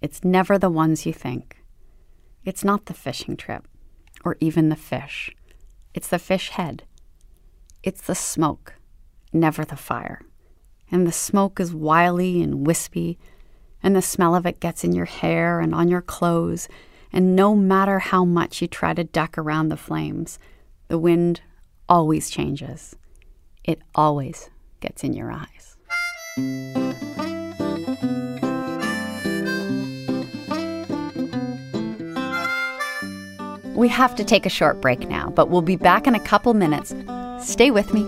[0.03, 1.63] it's never the ones you think.
[2.43, 3.65] It's not the fishing trip,
[4.25, 5.33] or even the fish.
[5.93, 6.83] It's the fish head.
[7.83, 8.73] It's the smoke,
[9.31, 10.21] never the fire.
[10.91, 13.17] And the smoke is wily and wispy,
[13.83, 16.69] and the smell of it gets in your hair and on your clothes.
[17.11, 20.39] And no matter how much you try to duck around the flames,
[20.87, 21.41] the wind
[21.89, 22.95] always changes.
[23.63, 25.75] It always gets in your eyes.
[33.75, 36.53] We have to take a short break now, but we'll be back in a couple
[36.53, 36.95] minutes.
[37.39, 38.07] Stay with me.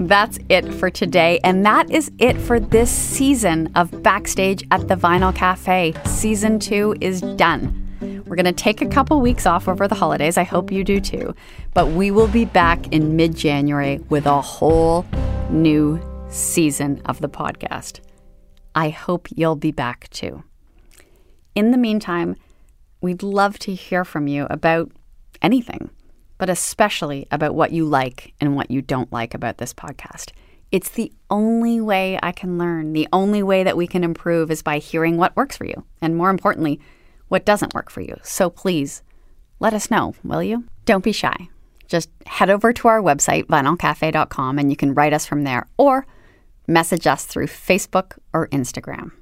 [0.00, 4.94] That's it for today, and that is it for this season of Backstage at the
[4.94, 5.92] Vinyl Cafe.
[6.04, 7.84] Season two is done.
[8.00, 10.38] We're going to take a couple weeks off over the holidays.
[10.38, 11.34] I hope you do too.
[11.74, 15.04] But we will be back in mid January with a whole
[15.50, 18.00] new season of the podcast.
[18.74, 20.44] I hope you'll be back too.
[21.56, 22.36] In the meantime,
[23.00, 24.92] we'd love to hear from you about
[25.42, 25.90] anything,
[26.38, 30.30] but especially about what you like and what you don't like about this podcast.
[30.70, 32.92] It's the only way I can learn.
[32.92, 35.84] The only way that we can improve is by hearing what works for you.
[36.00, 36.80] And more importantly,
[37.28, 38.16] what doesn't work for you.
[38.22, 39.02] So please
[39.60, 40.64] let us know, will you?
[40.84, 41.48] Don't be shy.
[41.88, 46.06] Just head over to our website, vinylcafe.com, and you can write us from there or
[46.66, 49.12] message us through Facebook or Instagram.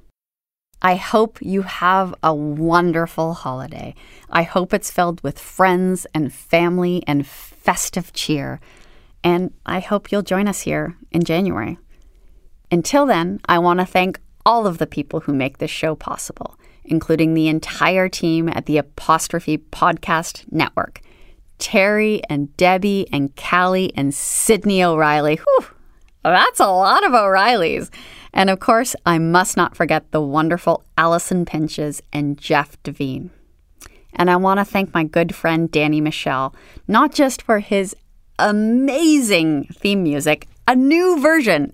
[0.81, 3.95] I hope you have a wonderful holiday.
[4.29, 8.59] I hope it's filled with friends and family and festive cheer.
[9.23, 11.77] And I hope you'll join us here in January.
[12.71, 16.59] Until then, I want to thank all of the people who make this show possible,
[16.85, 21.01] including the entire team at the Apostrophe Podcast Network
[21.59, 25.37] Terry and Debbie and Callie and Sydney O'Reilly.
[25.37, 25.65] Whew,
[26.23, 27.89] that's a lot of O'Reillys.
[28.37, 33.31] And of course, I must not forget the wonderful Allison Pinches and Jeff Devine.
[34.13, 36.55] And I want to thank my good friend Danny Michel,
[36.87, 37.95] not just for his
[38.37, 41.73] amazing theme music, a new version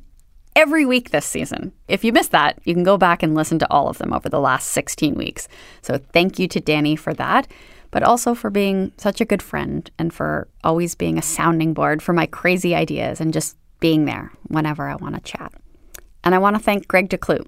[0.55, 1.73] every week this season.
[1.89, 4.29] If you missed that, you can go back and listen to all of them over
[4.29, 5.49] the last 16 weeks.
[5.81, 7.47] So thank you to Danny for that
[7.91, 12.01] but also for being such a good friend and for always being a sounding board
[12.01, 15.53] for my crazy ideas and just being there whenever I want to chat.
[16.23, 17.45] And I want to thank Greg DeClue.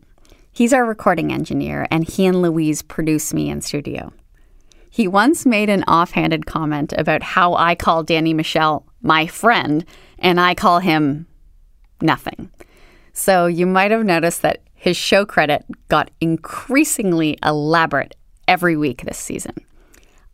[0.51, 4.13] He's our recording engineer, and he and Louise produce me in studio.
[4.89, 9.85] He once made an offhanded comment about how I call Danny Michel my friend,
[10.19, 11.27] and I call him
[12.01, 12.49] nothing.
[13.11, 18.15] So you might have noticed that his show credit got increasingly elaborate
[18.47, 19.55] every week this season.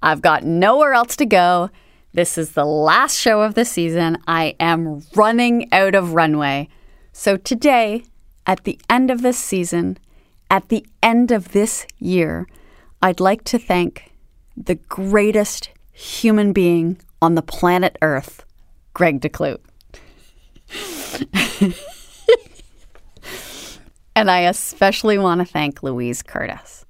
[0.04, 1.70] I've got nowhere else to go.
[2.14, 4.18] This is the last show of the season.
[4.28, 6.70] I am running out of runway.
[7.14, 8.04] So today,
[8.46, 9.98] at the end of this season,
[10.50, 12.48] at the end of this year,
[13.02, 14.12] I'd like to thank
[14.58, 18.46] the greatest human being on the planet Earth,
[18.94, 19.58] Greg DeClue.
[24.16, 26.86] and I especially want to thank Louise Curtis.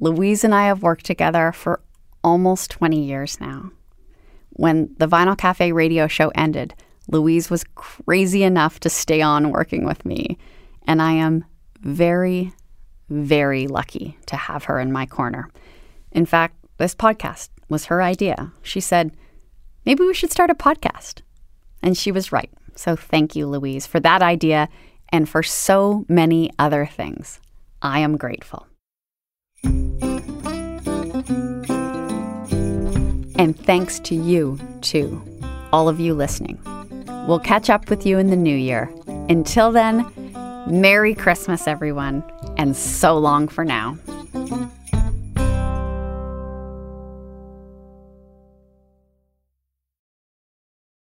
[0.00, 1.80] Louise and I have worked together for
[2.22, 3.70] almost 20 years now.
[4.50, 6.74] When the Vinyl Cafe radio show ended,
[7.08, 10.38] Louise was crazy enough to stay on working with me,
[10.86, 11.44] and I am
[11.80, 12.52] very,
[13.08, 15.50] very lucky to have her in my corner.
[16.12, 18.52] In fact, this podcast was her idea.
[18.62, 19.16] She said,
[19.84, 21.22] maybe we should start a podcast.
[21.82, 22.50] And she was right.
[22.74, 24.68] So thank you, Louise, for that idea
[25.10, 27.40] and for so many other things.
[27.82, 28.66] I am grateful.
[33.38, 35.22] And thanks to you, too,
[35.72, 36.58] all of you listening.
[37.28, 38.90] We'll catch up with you in the new year.
[39.28, 40.00] Until then,
[40.66, 42.24] Merry Christmas, everyone,
[42.58, 43.96] and so long for now.